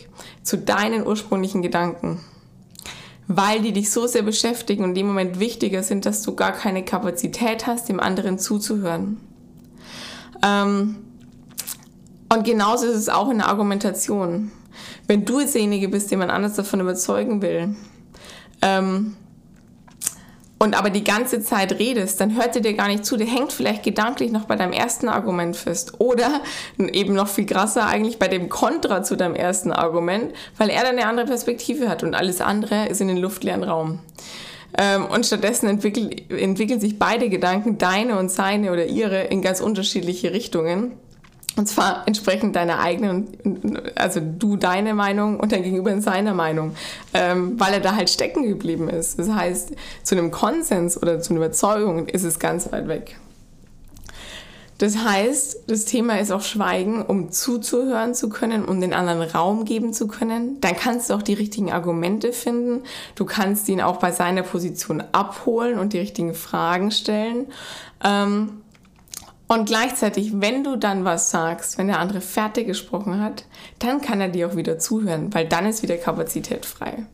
zu 0.44 0.58
deinen 0.58 1.06
ursprünglichen 1.06 1.62
Gedanken. 1.62 2.20
Weil 3.28 3.62
die 3.62 3.72
dich 3.72 3.92
so 3.92 4.08
sehr 4.08 4.24
beschäftigen 4.24 4.84
und 4.84 4.90
in 4.90 4.96
dem 4.96 5.08
Moment 5.08 5.40
wichtiger 5.40 5.84
sind, 5.84 6.06
dass 6.06 6.22
du 6.22 6.36
gar 6.36 6.52
keine 6.52 6.84
Kapazität 6.84 7.68
hast, 7.68 7.88
dem 7.88 8.00
anderen 8.00 8.40
zuzuhören. 8.40 9.18
Ähm, 10.44 10.98
und 12.34 12.44
genauso 12.44 12.88
ist 12.88 12.98
es 12.98 13.10
auch 13.10 13.30
in 13.30 13.38
der 13.38 13.48
Argumentation. 13.48 14.52
Wenn 15.08 15.26
du 15.26 15.40
jetzt 15.40 15.54
derjenige 15.54 15.90
bist, 15.90 16.12
den 16.12 16.20
man 16.20 16.30
anders 16.30 16.56
davon 16.56 16.80
überzeugen 16.80 17.42
will, 17.42 17.76
ähm, 18.62 19.16
und 20.62 20.78
aber 20.78 20.92
die 20.92 21.04
ganze 21.04 21.42
Zeit 21.42 21.80
redest, 21.80 22.22
dann 22.22 22.36
hört 22.36 22.56
er 22.56 22.62
dir 22.62 22.76
gar 22.76 22.88
nicht 22.88 23.04
zu. 23.04 23.18
Der 23.18 23.26
hängt 23.26 23.52
vielleicht 23.52 23.82
gedanklich 23.82 24.32
noch 24.32 24.46
bei 24.46 24.56
deinem 24.56 24.74
ersten 24.74 25.10
Argument 25.10 25.58
fest. 25.58 25.94
Oder 25.98 26.42
eben 26.78 27.16
noch 27.16 27.30
viel 27.30 27.48
krasser 27.48 27.88
eigentlich 27.88 28.20
bei 28.20 28.28
dem 28.28 28.48
Kontra 28.48 29.02
zu 29.02 29.18
deinem 29.18 29.34
ersten 29.34 29.72
Argument, 29.72 30.36
weil 30.60 30.70
er 30.70 30.84
dann 30.84 31.00
eine 31.00 31.08
andere 31.08 31.26
Perspektive 31.26 31.90
hat 31.90 32.04
und 32.04 32.14
alles 32.14 32.42
andere 32.42 32.86
ist 32.90 33.02
in 33.02 33.08
den 33.08 33.18
luftleeren 33.18 33.64
Raum. 33.64 34.02
Ähm, 34.78 35.08
und 35.08 35.26
stattdessen 35.26 35.68
entwickeln, 35.68 36.12
entwickeln 36.30 36.80
sich 36.80 37.00
beide 37.00 37.30
Gedanken, 37.30 37.80
deine 37.80 38.20
und 38.20 38.30
seine 38.30 38.72
oder 38.72 38.86
ihre, 38.86 39.24
in 39.24 39.42
ganz 39.42 39.62
unterschiedliche 39.62 40.32
Richtungen. 40.32 40.92
Und 41.58 41.68
zwar 41.68 42.08
entsprechend 42.08 42.56
deiner 42.56 42.80
eigenen, 42.80 43.28
also 43.96 44.22
du 44.22 44.56
deine 44.56 44.94
Meinung 44.94 45.40
und 45.40 45.52
dein 45.52 45.64
Gegenüber 45.64 45.92
in 45.92 46.02
seiner 46.02 46.34
Meinung, 46.34 46.76
ähm, 47.14 47.60
weil 47.60 47.74
er 47.74 47.82
da 47.82 47.96
halt 47.96 48.10
stecken 48.10 48.44
geblieben 48.44 48.90
ist. 48.90 49.20
Das 49.20 49.30
heißt, 49.30 49.74
zu 50.04 50.16
einem 50.16 50.32
Konsens 50.32 51.02
oder 51.02 51.20
zu 51.20 51.32
einer 51.32 51.46
Überzeugung 51.46 52.08
ist 52.08 52.24
es 52.24 52.40
ganz 52.40 52.72
weit 52.72 52.88
weg. 52.88 53.18
Das 54.82 54.98
heißt, 54.98 55.66
das 55.68 55.86
Thema 55.86 56.20
ist 56.20 56.32
auch 56.32 56.42
Schweigen, 56.42 57.04
um 57.04 57.32
zuzuhören 57.32 58.16
zu 58.16 58.30
können, 58.30 58.66
um 58.66 58.82
den 58.82 58.96
anderen 58.96 59.22
Raum 59.22 59.64
geben 59.64 59.94
zu 59.94 60.08
können. 60.08 60.60
Dann 60.60 60.76
kannst 60.76 61.12
du 61.12 61.14
auch 61.14 61.22
die 61.22 61.36
richtigen 61.36 61.72
Argumente 61.72 62.34
finden. 62.34 62.82
Du 63.14 63.26
kannst 63.26 63.70
ihn 63.70 63.80
auch 63.80 63.98
bei 63.98 64.12
seiner 64.12 64.42
Position 64.42 65.04
abholen 65.12 65.78
und 65.78 65.94
die 65.94 66.00
richtigen 66.00 66.34
Fragen 66.34 66.90
stellen. 66.90 67.46
Ähm, 68.04 68.61
und 69.52 69.66
gleichzeitig, 69.66 70.40
wenn 70.40 70.64
du 70.64 70.78
dann 70.78 71.04
was 71.04 71.30
sagst, 71.30 71.78
wenn 71.78 71.88
der 71.88 72.00
andere 72.00 72.22
fertig 72.22 72.68
gesprochen 72.68 73.20
hat, 73.20 73.44
dann 73.80 74.00
kann 74.00 74.22
er 74.22 74.30
dir 74.30 74.48
auch 74.48 74.56
wieder 74.56 74.80
zuhören, 74.80 75.34
weil 75.34 75.46
dann 75.46 75.66
ist 75.66 75.84
wieder 75.84 75.98
Kapazität 75.98 76.66
frei. 76.66 77.06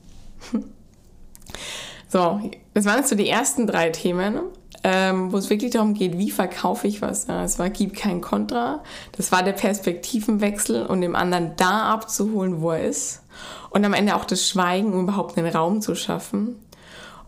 so, 2.07 2.39
das 2.75 2.85
waren 2.85 2.99
jetzt 2.99 3.09
so 3.09 3.15
die 3.15 3.27
ersten 3.27 3.65
drei 3.65 3.89
Themen, 3.89 4.39
ähm, 4.83 5.31
wo 5.33 5.37
es 5.37 5.49
wirklich 5.49 5.71
darum 5.71 5.95
geht, 5.95 6.19
wie 6.19 6.29
verkaufe 6.29 6.87
ich 6.87 7.01
was. 7.01 7.25
Ja, 7.25 7.43
es 7.43 7.57
war, 7.57 7.71
gibt 7.71 7.97
kein 7.97 8.21
Kontra. 8.21 8.83
Das 9.13 9.31
war 9.31 9.41
der 9.41 9.53
Perspektivenwechsel 9.53 10.85
und 10.85 11.01
dem 11.01 11.15
anderen 11.15 11.53
da 11.57 11.91
abzuholen, 11.91 12.61
wo 12.61 12.69
er 12.69 12.83
ist. 12.83 13.23
Und 13.71 13.83
am 13.83 13.93
Ende 13.93 14.15
auch 14.15 14.25
das 14.25 14.47
Schweigen, 14.47 14.93
um 14.93 15.05
überhaupt 15.05 15.39
einen 15.39 15.51
Raum 15.51 15.81
zu 15.81 15.95
schaffen. 15.95 16.55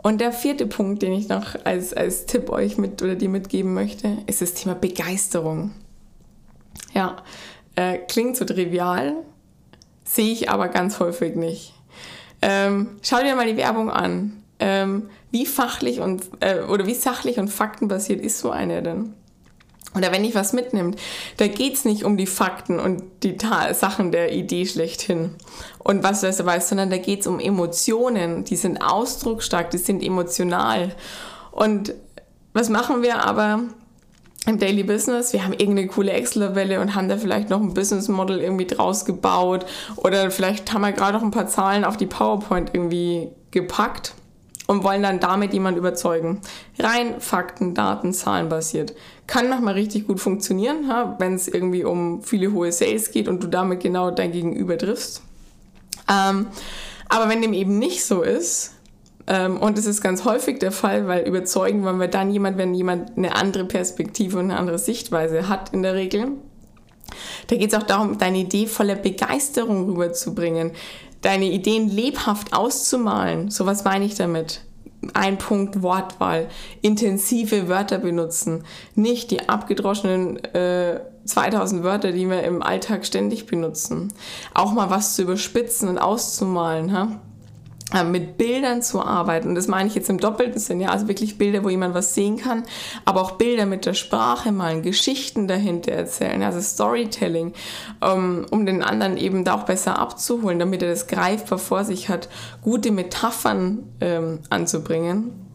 Und 0.02 0.22
der 0.22 0.32
vierte 0.32 0.66
Punkt, 0.66 1.02
den 1.02 1.14
ich 1.14 1.28
noch 1.28 1.56
als, 1.66 1.94
als 1.94 2.26
Tipp 2.26 2.50
euch 2.50 2.78
mit 2.78 3.02
oder 3.02 3.16
dir 3.16 3.30
mitgeben 3.30 3.74
möchte, 3.74 4.18
ist 4.28 4.42
das 4.42 4.54
Thema 4.54 4.76
Begeisterung. 4.76 5.72
Ja, 6.94 7.18
äh, 7.76 7.98
klingt 7.98 8.38
so 8.38 8.46
trivial, 8.46 9.16
sehe 10.06 10.32
ich 10.32 10.50
aber 10.50 10.70
ganz 10.70 11.00
häufig 11.00 11.36
nicht. 11.36 11.74
Ähm, 12.42 12.98
schau 13.02 13.22
dir 13.22 13.36
mal 13.36 13.48
die 13.48 13.58
Werbung 13.58 13.90
an. 13.92 14.44
Ähm, 14.60 15.10
wie 15.32 15.46
fachlich 15.46 16.00
und 16.00 16.24
äh, 16.42 16.62
oder 16.62 16.86
wie 16.86 16.96
sachlich 16.96 17.38
und 17.38 17.50
faktenbasiert 17.50 18.20
ist 18.22 18.40
so 18.40 18.52
eine 18.52 18.82
denn? 18.82 19.14
Oder 19.96 20.12
wenn 20.12 20.24
ich 20.24 20.36
was 20.36 20.54
mitnimmt, 20.54 21.00
da 21.38 21.48
geht 21.48 21.74
es 21.74 21.86
nicht 21.86 22.04
um 22.04 22.16
die 22.16 22.28
Fakten 22.28 22.80
und 22.80 23.02
die 23.24 23.38
Ta 23.38 23.74
Sachen 23.74 24.12
der 24.12 24.32
Idee 24.34 24.66
schlechthin 24.66 25.36
und 25.80 26.04
was 26.04 26.22
das 26.22 26.46
weißt, 26.46 26.70
sondern 26.70 26.92
da 26.92 26.98
geht 26.98 27.22
es 27.22 27.28
um 27.28 27.40
Emotionen. 27.40 28.44
Die 28.44 28.56
sind 28.56 28.84
ausdrucksstark, 28.84 29.72
die 29.72 29.80
sind 29.80 30.04
emotional. 30.04 30.96
Und 31.52 31.96
was 32.54 32.70
machen 32.70 33.02
wir 33.02 33.26
aber 33.26 33.62
im 34.46 34.60
Daily 34.60 34.84
Business? 34.84 35.34
Wir 35.34 35.44
haben 35.44 35.54
irgendeine 35.54 35.88
coole 35.88 36.12
Excel-Tabelle 36.12 36.80
und 36.80 36.94
haben 36.94 37.10
da 37.10 37.18
vielleicht 37.18 37.50
noch 37.50 37.60
ein 37.60 37.74
Business 37.74 38.08
Model 38.10 38.40
irgendwie 38.42 38.68
draus 38.68 39.06
gebaut 39.06 39.66
oder 39.96 40.30
vielleicht 40.30 40.72
haben 40.72 40.82
wir 40.82 40.92
gerade 40.92 41.14
noch 41.14 41.24
ein 41.24 41.32
paar 41.32 41.48
Zahlen 41.48 41.84
auf 41.84 41.98
die 41.98 42.06
PowerPoint 42.06 42.70
irgendwie 42.74 43.30
gepackt 43.50 44.14
und 44.70 44.84
wollen 44.84 45.02
dann 45.02 45.20
damit 45.20 45.52
jemand 45.52 45.80
überzeugen. 45.80 46.42
Rein 46.78 47.20
Fakten, 47.20 47.74
Daten, 47.74 48.14
Zahlen 48.14 48.50
basiert. 48.50 48.94
Kann 49.26 49.50
nochmal 49.50 49.74
richtig 49.74 50.06
gut 50.06 50.20
funktionieren, 50.20 50.92
wenn 51.18 51.34
es 51.34 51.48
irgendwie 51.48 51.84
um 51.84 52.22
viele 52.22 52.54
hohe 52.54 52.72
Sales 52.72 53.10
geht 53.10 53.28
und 53.28 53.42
du 53.42 53.48
damit 53.48 53.80
genau 53.80 54.12
dein 54.12 54.32
Gegenüber 54.32 54.78
triffst. 54.78 55.24
Ähm, 56.08 56.46
aber 57.08 57.30
wenn 57.30 57.42
dem 57.42 57.54
eben 57.54 57.80
nicht 57.80 58.06
so 58.06 58.22
ist, 58.22 58.76
ähm, 59.26 59.58
und 59.58 59.76
es 59.80 59.88
ist 59.88 60.04
ganz 60.04 60.24
häufig 60.24 60.60
der 60.60 60.72
Fall, 60.72 61.08
weil 61.08 61.28
überzeugen 61.28 61.84
wollen 61.84 62.00
wir 62.00 62.08
dann 62.08 62.30
jemand, 62.30 62.60
wenn 62.60 62.76
jemand 62.76 63.18
eine 63.18 63.36
andere 63.36 63.66
Perspektive 63.66 64.38
und 64.38 64.52
eine 64.52 64.60
andere 64.60 64.78
Sichtweise 64.78 65.50
hat 65.50 65.74
in 65.74 65.82
der 65.82 65.96
Regel. 65.96 66.34
Da 67.48 67.56
geht 67.56 67.74
es 67.74 67.80
auch 67.80 67.88
darum, 67.88 68.20
deine 68.20 68.38
Idee 68.38 68.68
voller 68.68 68.94
Begeisterung 68.94 69.90
rüberzubringen 69.90 70.74
deine 71.22 71.46
Ideen 71.46 71.90
lebhaft 71.90 72.54
auszumalen. 72.54 73.50
So 73.50 73.66
was 73.66 73.84
meine 73.84 74.06
ich 74.06 74.16
damit. 74.16 74.62
Ein 75.14 75.38
Punkt 75.38 75.82
Wortwahl, 75.82 76.50
intensive 76.82 77.70
Wörter 77.70 78.00
benutzen, 78.00 78.66
nicht 78.96 79.32
die 79.32 79.48
abgedroschenen 79.48 80.44
äh, 80.44 81.00
2000 81.24 81.84
Wörter, 81.84 82.12
die 82.12 82.30
wir 82.30 82.44
im 82.44 82.62
Alltag 82.62 83.06
ständig 83.06 83.46
benutzen. 83.46 84.12
Auch 84.54 84.74
mal 84.74 84.90
was 84.90 85.16
zu 85.16 85.22
überspitzen 85.22 85.88
und 85.88 86.00
auszumalen. 86.00 86.92
Ha? 86.92 87.22
Äh, 87.92 88.04
mit 88.04 88.38
Bildern 88.38 88.84
zu 88.84 89.02
arbeiten. 89.02 89.56
Das 89.56 89.68
meine 89.68 89.88
ich 89.88 89.96
jetzt 89.96 90.12
im 90.12 90.20
doppelten 90.20 90.60
Sinn, 90.60 90.80
ja, 90.80 90.90
also 90.90 91.08
wirklich 91.08 91.40
Bilder, 91.40 91.64
wo 91.64 91.70
jemand 91.70 91.96
was 91.96 92.14
sehen 92.14 92.38
kann, 92.38 92.64
aber 93.04 93.20
auch 93.22 93.32
Bilder 93.32 93.66
mit 93.66 93.88
der 93.88 93.96
Sprache 93.96 94.52
malen, 94.52 94.84
Geschichten 94.84 95.48
dahinter 95.48 95.94
erzählen, 95.94 96.44
also 96.44 96.62
Storytelling, 96.62 97.54
um, 98.00 98.10
ähm, 98.10 98.46
um 98.52 98.66
den 98.68 98.84
anderen 98.84 99.18
eben 99.18 99.44
da 99.44 99.56
auch 99.56 99.64
besser 99.64 99.98
abzuholen, 99.98 100.60
damit 100.60 100.84
er 100.84 100.90
das 100.90 101.08
greifbar 101.08 101.58
vor 101.58 101.84
sich 101.84 102.10
hat, 102.10 102.30
gute 102.62 102.92
Metaphern 102.92 103.80
ähm, 104.02 104.40
anzubringen. 104.52 105.49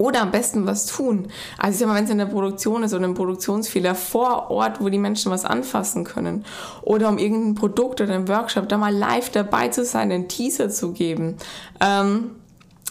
Oder 0.00 0.22
am 0.22 0.30
besten 0.30 0.64
was 0.64 0.86
tun. 0.86 1.28
Also 1.58 1.74
ich 1.74 1.78
sag 1.80 1.88
mal, 1.88 1.94
wenn 1.94 2.04
es 2.04 2.10
in 2.10 2.16
der 2.16 2.24
Produktion 2.24 2.82
ist 2.84 2.94
oder 2.94 3.04
ein 3.04 3.12
Produktionsfehler 3.12 3.94
vor 3.94 4.50
Ort, 4.50 4.80
wo 4.80 4.88
die 4.88 4.96
Menschen 4.96 5.30
was 5.30 5.44
anfassen 5.44 6.04
können. 6.04 6.46
Oder 6.80 7.10
um 7.10 7.18
irgendein 7.18 7.54
Produkt 7.54 8.00
oder 8.00 8.14
einen 8.14 8.26
Workshop 8.26 8.66
da 8.70 8.78
mal 8.78 8.96
live 8.96 9.28
dabei 9.28 9.68
zu 9.68 9.84
sein, 9.84 10.10
einen 10.10 10.26
Teaser 10.26 10.70
zu 10.70 10.92
geben. 10.92 11.36
Ähm, 11.82 12.30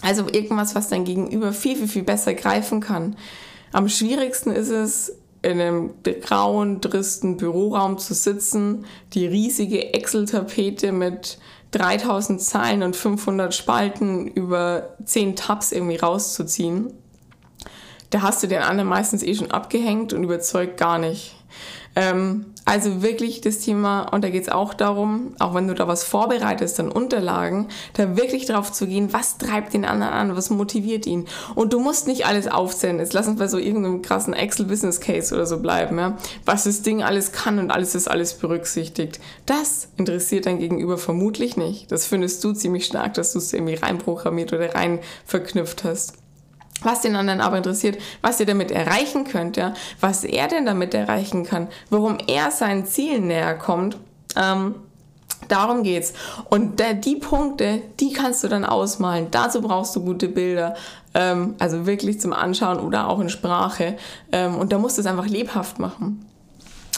also 0.04 0.28
irgendwas, 0.32 0.76
was 0.76 0.89
dein 0.89 1.04
Gegenüber 1.04 1.52
viel, 1.52 1.78
viel, 1.78 1.88
viel 1.88 2.04
besser 2.04 2.36
greifen 2.36 2.80
kann. 2.80 3.15
Am 3.72 3.89
schwierigsten 3.89 4.52
ist 4.52 4.69
es, 4.69 5.12
in 5.41 5.60
einem 5.60 5.91
grauen, 6.22 6.82
tristen 6.82 7.38
Büroraum 7.38 7.98
zu 7.98 8.13
sitzen, 8.13 8.86
die 9.13 9.26
riesige 9.26 9.93
Excel-Tapete 9.93 10.91
mit 10.91 11.39
3000 11.71 12.41
Zeilen 12.41 12.84
und 12.84 12.95
500 12.95 13.53
Spalten 13.53 14.27
über 14.27 14.95
10 15.05 15.36
Tabs 15.36 15.71
irgendwie 15.71 15.97
rauszuziehen, 15.97 16.93
da 18.10 18.21
hast 18.21 18.41
du 18.41 18.47
den 18.47 18.62
anderen 18.62 18.89
meistens 18.89 19.21
eh 19.21 19.36
schon 19.36 19.51
abgehängt 19.51 20.13
und 20.13 20.23
überzeugt 20.23 20.77
gar 20.77 20.97
nicht. 20.97 21.36
Ähm, 21.95 22.45
also 22.65 23.02
wirklich 23.02 23.41
das 23.41 23.60
Thema, 23.60 24.04
und 24.13 24.23
da 24.23 24.30
geht 24.30 24.43
es 24.43 24.49
auch 24.49 24.75
darum, 24.75 25.34
auch 25.39 25.56
wenn 25.56 25.67
du 25.67 25.73
da 25.73 25.88
was 25.88 26.04
vorbereitest, 26.04 26.78
dann 26.78 26.91
Unterlagen, 26.91 27.67
da 27.93 28.15
wirklich 28.15 28.45
drauf 28.45 28.71
zu 28.71 28.86
gehen, 28.86 29.12
was 29.12 29.39
treibt 29.39 29.73
den 29.73 29.86
anderen 29.86 30.13
an, 30.13 30.36
was 30.36 30.52
motiviert 30.52 31.08
ihn. 31.08 31.25
Und 31.56 31.73
du 31.73 31.80
musst 31.80 32.06
nicht 32.06 32.28
alles 32.28 32.47
aufzählen. 32.47 32.99
Jetzt 32.99 33.13
lass 33.13 33.28
uns 33.28 33.39
bei 33.39 33.47
so 33.47 33.58
irgendeinem 33.58 34.04
krassen 34.04 34.36
Excel-Business-Case 34.36 35.34
oder 35.34 35.47
so 35.47 35.60
bleiben, 35.60 35.97
ja? 35.97 36.15
was 36.45 36.65
das 36.65 36.84
Ding 36.84 37.02
alles 37.02 37.32
kann 37.32 37.58
und 37.58 37.71
alles 37.71 37.95
ist 37.95 38.08
alles 38.08 38.36
berücksichtigt. 38.36 39.19
Das 39.47 39.88
interessiert 39.97 40.45
dein 40.45 40.60
Gegenüber 40.60 40.99
vermutlich 40.99 41.58
nicht. 41.58 41.91
Das 41.91 42.06
findest 42.06 42.43
du 42.43 42.54
ziemlich 42.54 42.86
stark, 42.86 43.15
dass 43.15 43.34
du 43.34 43.39
es 43.39 43.52
irgendwie 43.52 43.75
reinprogrammiert 43.75 44.54
oder 44.54 44.75
rein 44.75 44.99
verknüpft 45.25 45.84
hast 45.84 46.13
was 46.81 47.01
den 47.01 47.15
anderen 47.15 47.41
aber 47.41 47.57
interessiert, 47.57 47.97
was 48.21 48.39
ihr 48.39 48.45
damit 48.45 48.71
erreichen 48.71 49.25
könnt, 49.25 49.57
ja, 49.57 49.73
was 49.99 50.23
er 50.23 50.47
denn 50.47 50.65
damit 50.65 50.93
erreichen 50.93 51.45
kann, 51.45 51.67
warum 51.89 52.17
er 52.27 52.51
seinen 52.51 52.85
Zielen 52.85 53.27
näher 53.27 53.55
kommt. 53.55 53.97
Ähm, 54.35 54.75
darum 55.47 55.83
geht's. 55.83 56.13
Und 56.49 56.79
da, 56.79 56.93
die 56.93 57.15
Punkte, 57.15 57.81
die 57.99 58.13
kannst 58.13 58.43
du 58.43 58.47
dann 58.47 58.65
ausmalen. 58.65 59.27
Dazu 59.31 59.61
brauchst 59.61 59.95
du 59.95 60.03
gute 60.03 60.29
Bilder, 60.29 60.75
ähm, 61.13 61.55
also 61.59 61.85
wirklich 61.85 62.19
zum 62.21 62.33
Anschauen 62.33 62.79
oder 62.79 63.07
auch 63.07 63.19
in 63.19 63.29
Sprache. 63.29 63.97
Ähm, 64.31 64.55
und 64.55 64.71
da 64.71 64.77
musst 64.77 64.97
du 64.97 65.01
es 65.01 65.07
einfach 65.07 65.27
lebhaft 65.27 65.79
machen. 65.79 66.28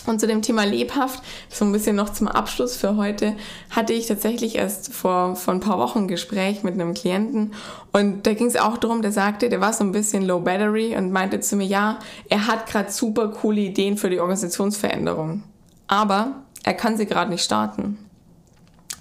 Und 0.08 0.20
zu 0.20 0.26
dem 0.26 0.42
Thema 0.42 0.64
lebhaft, 0.64 1.22
so 1.50 1.64
ein 1.64 1.72
bisschen 1.72 1.96
noch 1.96 2.10
zum 2.10 2.28
Abschluss 2.28 2.76
für 2.76 2.98
heute, 2.98 3.36
hatte 3.70 3.94
ich 3.94 4.08
tatsächlich 4.08 4.56
erst 4.56 4.94
vor, 4.94 5.36
vor 5.36 5.54
ein 5.54 5.60
paar 5.60 5.78
Wochen 5.78 6.00
ein 6.00 6.08
Gespräch 6.08 6.64
mit 6.64 6.74
einem 6.74 6.96
Klienten 6.96 7.54
und 7.94 8.26
da 8.26 8.34
ging 8.34 8.48
es 8.48 8.56
auch 8.56 8.78
darum, 8.78 9.02
der 9.02 9.12
sagte, 9.12 9.50
der 9.50 9.62
war 9.62 9.74
so 9.74 9.84
ein 9.84 9.92
bisschen 9.92 10.26
low 10.26 10.40
battery 10.40 10.96
und 10.96 11.12
meinte 11.12 11.40
zu 11.40 11.56
mir, 11.56 11.66
ja, 11.66 12.00
er 12.30 12.48
hat 12.48 12.68
gerade 12.68 12.92
super 12.92 13.28
coole 13.28 13.62
Ideen 13.62 13.98
für 13.98 14.10
die 14.10 14.20
Organisationsveränderung, 14.20 15.44
aber 15.88 16.44
er 16.64 16.74
kann 16.74 16.98
sie 16.98 17.06
gerade 17.06 17.30
nicht 17.30 17.44
starten. 17.44 17.98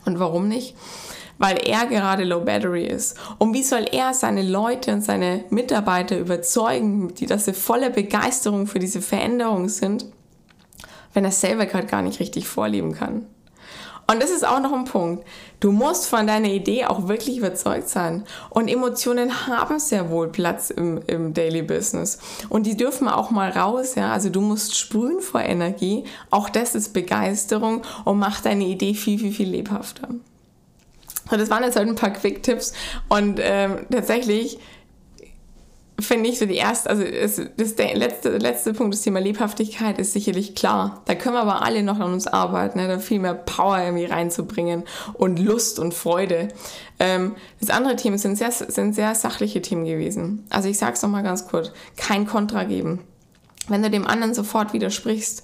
Und 0.05 0.19
warum 0.19 0.49
nicht? 0.49 0.75
Weil 1.39 1.59
er 1.67 1.87
gerade 1.87 2.25
low 2.25 2.41
battery 2.41 2.85
ist. 2.85 3.17
Und 3.39 3.55
wie 3.55 3.63
soll 3.63 3.87
er 3.91 4.13
seine 4.13 4.43
Leute 4.43 4.93
und 4.93 5.03
seine 5.03 5.45
Mitarbeiter 5.51 6.19
überzeugen, 6.19 7.15
die, 7.15 7.27
dass 7.27 7.47
sie 7.47 7.55
voller 7.55 7.91
Begeisterung 7.91 8.67
für 8.67 8.79
diese 8.79 9.01
Veränderung 9.01 9.69
sind? 9.69 10.07
Wenn 11.15 11.25
er 11.25 11.33
selber 11.33 11.67
gerade 11.67 11.87
gar 11.87 12.03
nicht 12.03 12.21
richtig 12.21 12.49
vorleben 12.49 12.93
kann. 12.93 13.27
Und 14.11 14.21
das 14.21 14.31
ist 14.31 14.45
auch 14.45 14.59
noch 14.59 14.73
ein 14.73 14.87
Punkt. 14.87 15.25
Du 15.61 15.71
musst 15.71 16.09
von 16.09 16.27
deiner 16.27 16.49
Idee 16.49 16.85
auch 16.87 17.07
wirklich 17.07 17.39
überzeugt 17.39 17.89
sein. 17.89 18.25
Und 18.49 18.67
Emotionen 18.67 19.47
haben 19.47 19.79
sehr 19.79 20.11
wohl 20.11 20.27
Platz 20.33 20.71
im, 20.71 21.01
im 21.07 21.33
Daily 21.33 21.63
Business. 21.63 22.19
Und 22.49 22.67
die 22.67 22.77
dürfen 22.77 23.07
auch 23.07 23.31
mal 23.31 23.51
raus, 23.51 23.95
ja. 23.95 24.11
Also 24.11 24.29
du 24.29 24.41
musst 24.41 24.77
sprühen 24.77 25.21
vor 25.21 25.43
Energie. 25.43 26.03
Auch 26.31 26.49
das 26.49 26.75
ist 26.75 26.93
Begeisterung 26.93 27.83
und 28.05 28.19
macht 28.19 28.47
deine 28.47 28.65
Idee 28.65 28.95
viel, 28.95 29.17
viel, 29.17 29.33
viel 29.33 29.49
lebhafter. 29.49 30.09
Und 30.09 31.41
das 31.41 31.49
waren 31.49 31.63
jetzt 31.63 31.77
halt 31.77 31.87
ein 31.87 31.95
paar 31.95 32.11
Quick-Tipps. 32.11 32.73
Und 33.09 33.39
ähm, 33.41 33.87
tatsächlich 33.93 34.59
finde 36.01 36.29
ich 36.29 36.39
so 36.39 36.47
die 36.47 36.57
erste, 36.57 36.91
also 36.91 37.03
das, 37.05 37.41
das 37.57 37.77
der 37.77 37.97
letzte, 37.97 38.39
letzte 38.39 38.73
Punkt, 38.73 38.95
das 38.95 39.03
Thema 39.03 39.21
Lebhaftigkeit 39.21 39.99
ist 39.99 40.13
sicherlich 40.13 40.55
klar. 40.55 41.03
Da 41.07 41.15
können 41.15 41.35
wir 41.35 41.41
aber 41.41 41.63
alle 41.63 41.83
noch 41.83 41.99
an 42.01 42.13
uns 42.13 42.27
arbeiten, 42.27 42.79
ne, 42.79 42.89
da 42.89 42.99
viel 42.99 43.19
mehr 43.19 43.35
Power 43.35 43.79
irgendwie 43.79 44.07
reinzubringen 44.07 44.85
und 45.15 45.39
Lust 45.39 45.79
und 45.79 45.95
Freude. 45.95 46.49
Ähm, 46.99 47.35
das 47.61 47.71
andere 47.71 47.97
Thema 47.97 48.19
sind 48.19 48.37
sehr, 48.37 48.53
sind 48.53 48.95
sehr 48.95 49.15
sachliche 49.15 49.63
Themen 49.63 49.85
gewesen. 49.85 50.45
Also 50.51 50.69
ich 50.69 50.79
sage 50.79 50.95
es 50.95 51.03
nochmal 51.03 51.23
ganz 51.23 51.49
kurz, 51.49 51.73
kein 51.97 52.27
Kontra 52.27 52.65
geben. 52.65 53.01
Wenn 53.69 53.83
du 53.83 53.91
dem 53.91 54.07
anderen 54.07 54.35
sofort 54.35 54.73
widersprichst, 54.73 55.43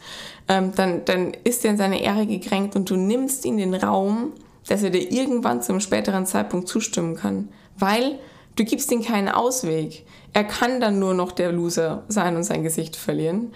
ähm, 0.49 0.73
dann, 0.75 1.05
dann 1.05 1.33
ist 1.45 1.65
er 1.65 1.71
in 1.71 1.77
seine 1.77 2.03
Ehre 2.03 2.27
gekränkt 2.27 2.77
und 2.77 2.91
du 2.91 2.97
nimmst 2.97 3.45
ihm 3.45 3.57
den 3.57 3.75
Raum, 3.75 4.33
dass 4.69 4.83
er 4.83 4.91
dir 4.91 5.13
irgendwann 5.13 5.63
zum 5.63 5.81
späteren 5.81 6.27
Zeitpunkt 6.27 6.69
zustimmen 6.69 7.17
kann. 7.17 7.49
Weil 7.79 8.19
du 8.57 8.65
gibst 8.65 8.91
ihm 8.91 9.03
keinen 9.03 9.29
Ausweg. 9.29 10.05
Er 10.33 10.45
kann 10.45 10.81
dann 10.81 10.99
nur 10.99 11.15
noch 11.15 11.33
der 11.33 11.53
Loser 11.53 12.05
sein 12.09 12.37
und 12.37 12.45
sein 12.45 12.63
Gesicht 12.63 12.97
verlieren. 12.97 13.53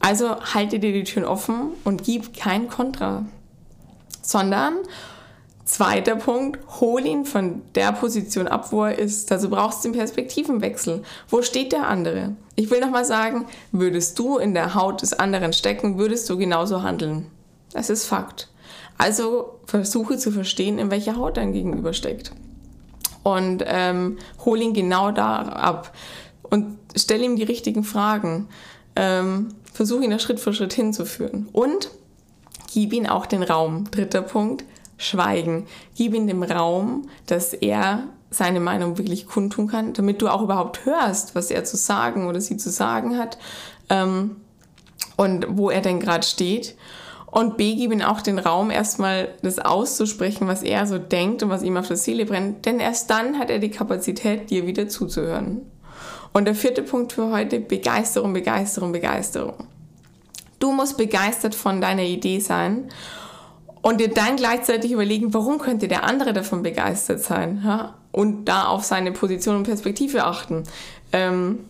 Also 0.00 0.36
halte 0.54 0.78
dir 0.78 0.92
die 0.92 1.04
Türen 1.04 1.24
offen 1.24 1.70
und 1.84 2.04
gib 2.04 2.36
kein 2.36 2.68
Kontra. 2.68 3.24
Sondern, 4.22 4.74
zweiter 5.64 6.16
Punkt, 6.16 6.60
hol 6.80 7.04
ihn 7.04 7.24
von 7.24 7.62
der 7.74 7.92
Position 7.92 8.48
ab, 8.48 8.72
wo 8.72 8.84
er 8.84 8.98
ist. 8.98 9.30
Also 9.32 9.48
brauchst 9.48 9.84
du 9.84 9.88
den 9.88 9.98
Perspektivenwechsel. 9.98 11.02
Wo 11.28 11.42
steht 11.42 11.72
der 11.72 11.88
andere? 11.88 12.36
Ich 12.56 12.70
will 12.70 12.80
nochmal 12.80 13.04
sagen, 13.04 13.46
würdest 13.72 14.18
du 14.18 14.38
in 14.38 14.54
der 14.54 14.74
Haut 14.74 15.02
des 15.02 15.12
anderen 15.12 15.52
stecken, 15.52 15.98
würdest 15.98 16.28
du 16.28 16.36
genauso 16.36 16.82
handeln. 16.82 17.26
Das 17.72 17.90
ist 17.90 18.06
Fakt. 18.06 18.48
Also 18.98 19.58
versuche 19.66 20.18
zu 20.18 20.30
verstehen, 20.30 20.78
in 20.78 20.90
welcher 20.90 21.16
Haut 21.16 21.36
dein 21.36 21.52
Gegenüber 21.52 21.92
steckt. 21.92 22.32
Und 23.24 23.64
ähm, 23.66 24.18
hol 24.44 24.60
ihn 24.60 24.74
genau 24.74 25.10
da 25.10 25.42
ab 25.42 25.92
und 26.42 26.78
stell 26.94 27.22
ihm 27.22 27.36
die 27.36 27.42
richtigen 27.42 27.82
Fragen. 27.82 28.48
Ähm, 28.94 29.48
versuch 29.72 30.02
ihn 30.02 30.10
da 30.10 30.18
Schritt 30.18 30.38
für 30.38 30.52
Schritt 30.52 30.72
hinzuführen. 30.72 31.48
Und 31.52 31.90
gib 32.72 32.92
ihm 32.92 33.06
auch 33.06 33.26
den 33.26 33.42
Raum. 33.42 33.90
Dritter 33.90 34.22
Punkt, 34.22 34.64
Schweigen. 34.96 35.66
Gib 35.96 36.14
ihm 36.14 36.26
den 36.26 36.42
Raum, 36.42 37.08
dass 37.26 37.54
er 37.54 38.04
seine 38.30 38.60
Meinung 38.60 38.98
wirklich 38.98 39.26
kundtun 39.26 39.68
kann, 39.68 39.92
damit 39.94 40.20
du 40.20 40.28
auch 40.28 40.42
überhaupt 40.42 40.84
hörst, 40.84 41.34
was 41.34 41.50
er 41.50 41.64
zu 41.64 41.76
sagen 41.76 42.26
oder 42.26 42.40
sie 42.40 42.56
zu 42.56 42.70
sagen 42.70 43.18
hat 43.18 43.38
ähm, 43.88 44.36
und 45.16 45.46
wo 45.50 45.70
er 45.70 45.80
denn 45.80 46.00
gerade 46.00 46.26
steht. 46.26 46.76
Und 47.34 47.56
B, 47.56 47.74
gib 47.74 47.90
ihm 47.90 48.00
auch 48.00 48.20
den 48.20 48.38
Raum, 48.38 48.70
erstmal 48.70 49.26
das 49.42 49.58
auszusprechen, 49.58 50.46
was 50.46 50.62
er 50.62 50.86
so 50.86 50.98
denkt 50.98 51.42
und 51.42 51.50
was 51.50 51.64
ihm 51.64 51.76
auf 51.76 51.88
der 51.88 51.96
Seele 51.96 52.26
brennt, 52.26 52.64
denn 52.64 52.78
erst 52.78 53.10
dann 53.10 53.40
hat 53.40 53.50
er 53.50 53.58
die 53.58 53.72
Kapazität, 53.72 54.50
dir 54.50 54.68
wieder 54.68 54.86
zuzuhören. 54.86 55.62
Und 56.32 56.44
der 56.44 56.54
vierte 56.54 56.82
Punkt 56.82 57.12
für 57.12 57.32
heute, 57.32 57.58
Begeisterung, 57.58 58.34
Begeisterung, 58.34 58.92
Begeisterung. 58.92 59.66
Du 60.60 60.70
musst 60.70 60.96
begeistert 60.96 61.56
von 61.56 61.80
deiner 61.80 62.04
Idee 62.04 62.38
sein 62.38 62.88
und 63.82 64.00
dir 64.00 64.14
dann 64.14 64.36
gleichzeitig 64.36 64.92
überlegen, 64.92 65.34
warum 65.34 65.58
könnte 65.58 65.88
der 65.88 66.04
andere 66.04 66.34
davon 66.34 66.62
begeistert 66.62 67.20
sein 67.20 67.62
ja? 67.64 67.94
und 68.12 68.44
da 68.44 68.66
auf 68.66 68.84
seine 68.84 69.10
Position 69.10 69.56
und 69.56 69.62
Perspektive 69.64 70.22
achten. 70.22 70.62
Ähm, 71.12 71.64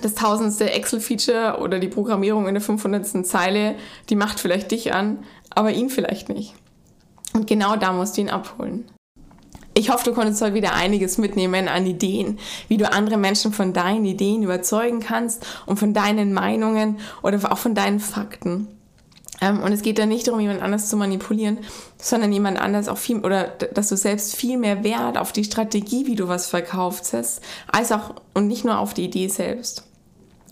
das 0.00 0.14
tausendste 0.14 0.70
Excel-Feature 0.70 1.58
oder 1.60 1.78
die 1.78 1.88
Programmierung 1.88 2.48
in 2.48 2.54
der 2.54 2.62
500. 2.62 3.26
Zeile, 3.26 3.76
die 4.08 4.16
macht 4.16 4.40
vielleicht 4.40 4.70
dich 4.70 4.92
an, 4.94 5.24
aber 5.50 5.72
ihn 5.72 5.90
vielleicht 5.90 6.28
nicht. 6.28 6.54
Und 7.32 7.46
genau 7.46 7.76
da 7.76 7.92
musst 7.92 8.16
du 8.16 8.22
ihn 8.22 8.30
abholen. 8.30 8.84
Ich 9.72 9.90
hoffe, 9.90 10.04
du 10.04 10.12
konntest 10.12 10.42
heute 10.42 10.54
wieder 10.54 10.74
einiges 10.74 11.16
mitnehmen 11.16 11.68
an 11.68 11.86
Ideen, 11.86 12.38
wie 12.68 12.76
du 12.76 12.90
andere 12.90 13.16
Menschen 13.16 13.52
von 13.52 13.72
deinen 13.72 14.04
Ideen 14.04 14.42
überzeugen 14.42 15.00
kannst 15.00 15.46
und 15.64 15.78
von 15.78 15.94
deinen 15.94 16.32
Meinungen 16.32 16.98
oder 17.22 17.38
auch 17.50 17.58
von 17.58 17.74
deinen 17.74 18.00
Fakten. 18.00 18.68
Ähm, 19.40 19.62
und 19.62 19.72
es 19.72 19.82
geht 19.82 19.98
da 19.98 20.06
nicht 20.06 20.26
darum, 20.26 20.40
jemand 20.40 20.60
anders 20.60 20.88
zu 20.88 20.96
manipulieren, 20.96 21.58
sondern 21.98 22.32
jemand 22.32 22.60
anders 22.60 22.88
auch 22.88 22.98
viel, 22.98 23.20
oder 23.20 23.44
dass 23.44 23.88
du 23.88 23.96
selbst 23.96 24.36
viel 24.36 24.58
mehr 24.58 24.84
Wert 24.84 25.16
auf 25.16 25.32
die 25.32 25.44
Strategie, 25.44 26.06
wie 26.06 26.16
du 26.16 26.28
was 26.28 26.46
verkaufst, 26.46 27.14
als 27.70 27.92
auch 27.92 28.14
und 28.34 28.48
nicht 28.48 28.64
nur 28.64 28.78
auf 28.78 28.92
die 28.92 29.04
Idee 29.04 29.28
selbst. 29.28 29.84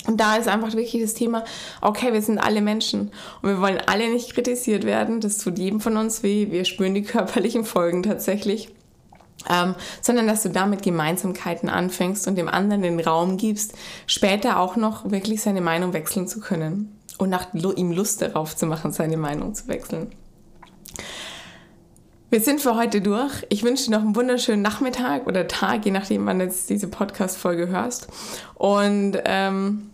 Und 0.06 0.20
da 0.20 0.36
ist 0.36 0.48
einfach 0.48 0.72
wirklich 0.74 1.02
das 1.02 1.14
Thema, 1.14 1.44
okay, 1.82 2.12
wir 2.12 2.22
sind 2.22 2.38
alle 2.38 2.62
Menschen 2.62 3.10
und 3.42 3.50
wir 3.50 3.60
wollen 3.60 3.80
alle 3.86 4.10
nicht 4.10 4.34
kritisiert 4.34 4.84
werden. 4.84 5.20
Das 5.20 5.38
tut 5.38 5.58
jedem 5.58 5.80
von 5.80 5.96
uns 5.96 6.22
weh. 6.22 6.50
Wir 6.50 6.64
spüren 6.64 6.94
die 6.94 7.02
körperlichen 7.04 7.64
Folgen 7.64 8.02
tatsächlich 8.02 8.70
ähm, 9.48 9.74
sondern 10.00 10.26
dass 10.26 10.42
du 10.42 10.50
damit 10.50 10.82
Gemeinsamkeiten 10.82 11.68
anfängst 11.68 12.26
und 12.26 12.36
dem 12.36 12.48
anderen 12.48 12.82
den 12.82 13.00
Raum 13.00 13.36
gibst, 13.36 13.74
später 14.06 14.58
auch 14.58 14.76
noch 14.76 15.10
wirklich 15.10 15.42
seine 15.42 15.60
Meinung 15.60 15.92
wechseln 15.92 16.28
zu 16.28 16.40
können 16.40 16.98
und 17.18 17.30
nach 17.30 17.52
ihm 17.54 17.92
Lust 17.92 18.22
darauf 18.22 18.56
zu 18.56 18.66
machen, 18.66 18.92
seine 18.92 19.16
Meinung 19.16 19.54
zu 19.54 19.68
wechseln. 19.68 20.10
Wir 22.30 22.42
sind 22.42 22.60
für 22.60 22.76
heute 22.76 23.00
durch. 23.00 23.46
Ich 23.48 23.62
wünsche 23.62 23.86
dir 23.86 23.92
noch 23.92 24.02
einen 24.02 24.14
wunderschönen 24.14 24.60
Nachmittag 24.60 25.26
oder 25.26 25.48
Tag, 25.48 25.86
je 25.86 25.90
nachdem, 25.90 26.26
wann 26.26 26.38
du 26.38 26.44
jetzt 26.44 26.68
diese 26.68 26.86
Podcast-Folge 26.86 27.68
hörst. 27.68 28.08
Und 28.54 29.16
ähm, 29.24 29.88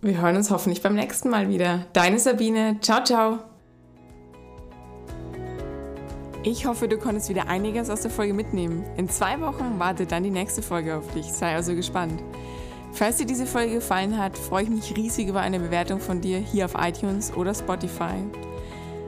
wir 0.00 0.20
hören 0.20 0.34
uns 0.34 0.50
hoffentlich 0.50 0.82
beim 0.82 0.96
nächsten 0.96 1.30
Mal 1.30 1.48
wieder. 1.48 1.86
Deine 1.92 2.18
Sabine. 2.18 2.78
Ciao, 2.80 3.04
ciao. 3.04 3.38
Ich 6.42 6.66
hoffe, 6.66 6.88
du 6.88 6.98
konntest 6.98 7.28
wieder 7.28 7.46
einiges 7.46 7.90
aus 7.90 8.00
der 8.00 8.10
Folge 8.10 8.34
mitnehmen. 8.34 8.82
In 8.96 9.08
zwei 9.08 9.40
Wochen 9.40 9.78
wartet 9.78 10.10
dann 10.10 10.24
die 10.24 10.30
nächste 10.30 10.62
Folge 10.62 10.96
auf 10.96 11.12
dich. 11.12 11.26
Sei 11.26 11.54
also 11.54 11.76
gespannt. 11.76 12.20
Falls 12.92 13.18
dir 13.18 13.26
diese 13.26 13.46
Folge 13.46 13.74
gefallen 13.74 14.18
hat, 14.18 14.36
freue 14.36 14.64
ich 14.64 14.70
mich 14.70 14.96
riesig 14.96 15.28
über 15.28 15.42
eine 15.42 15.60
Bewertung 15.60 16.00
von 16.00 16.20
dir 16.20 16.38
hier 16.38 16.64
auf 16.64 16.74
iTunes 16.76 17.32
oder 17.36 17.54
Spotify. 17.54 18.16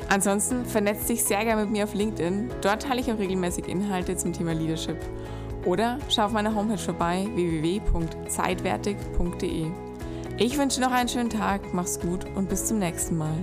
Ansonsten 0.08 0.66
vernetzt 0.66 1.08
dich 1.08 1.24
sehr 1.24 1.44
gerne 1.44 1.62
mit 1.62 1.70
mir 1.70 1.84
auf 1.84 1.94
LinkedIn. 1.94 2.50
Dort 2.60 2.82
teile 2.82 3.00
ich 3.00 3.10
auch 3.10 3.18
regelmäßig 3.18 3.68
Inhalte 3.68 4.16
zum 4.16 4.32
Thema 4.32 4.52
Leadership. 4.52 4.98
Oder 5.64 5.98
schau 6.08 6.26
auf 6.26 6.32
meiner 6.32 6.54
Homepage 6.54 6.78
vorbei 6.78 7.26
www.zeitwertig.de. 7.34 9.66
Ich 10.38 10.58
wünsche 10.58 10.80
noch 10.80 10.92
einen 10.92 11.08
schönen 11.08 11.30
Tag, 11.30 11.72
mach's 11.72 11.98
gut 12.00 12.26
und 12.34 12.48
bis 12.48 12.66
zum 12.66 12.78
nächsten 12.78 13.16
Mal. 13.16 13.36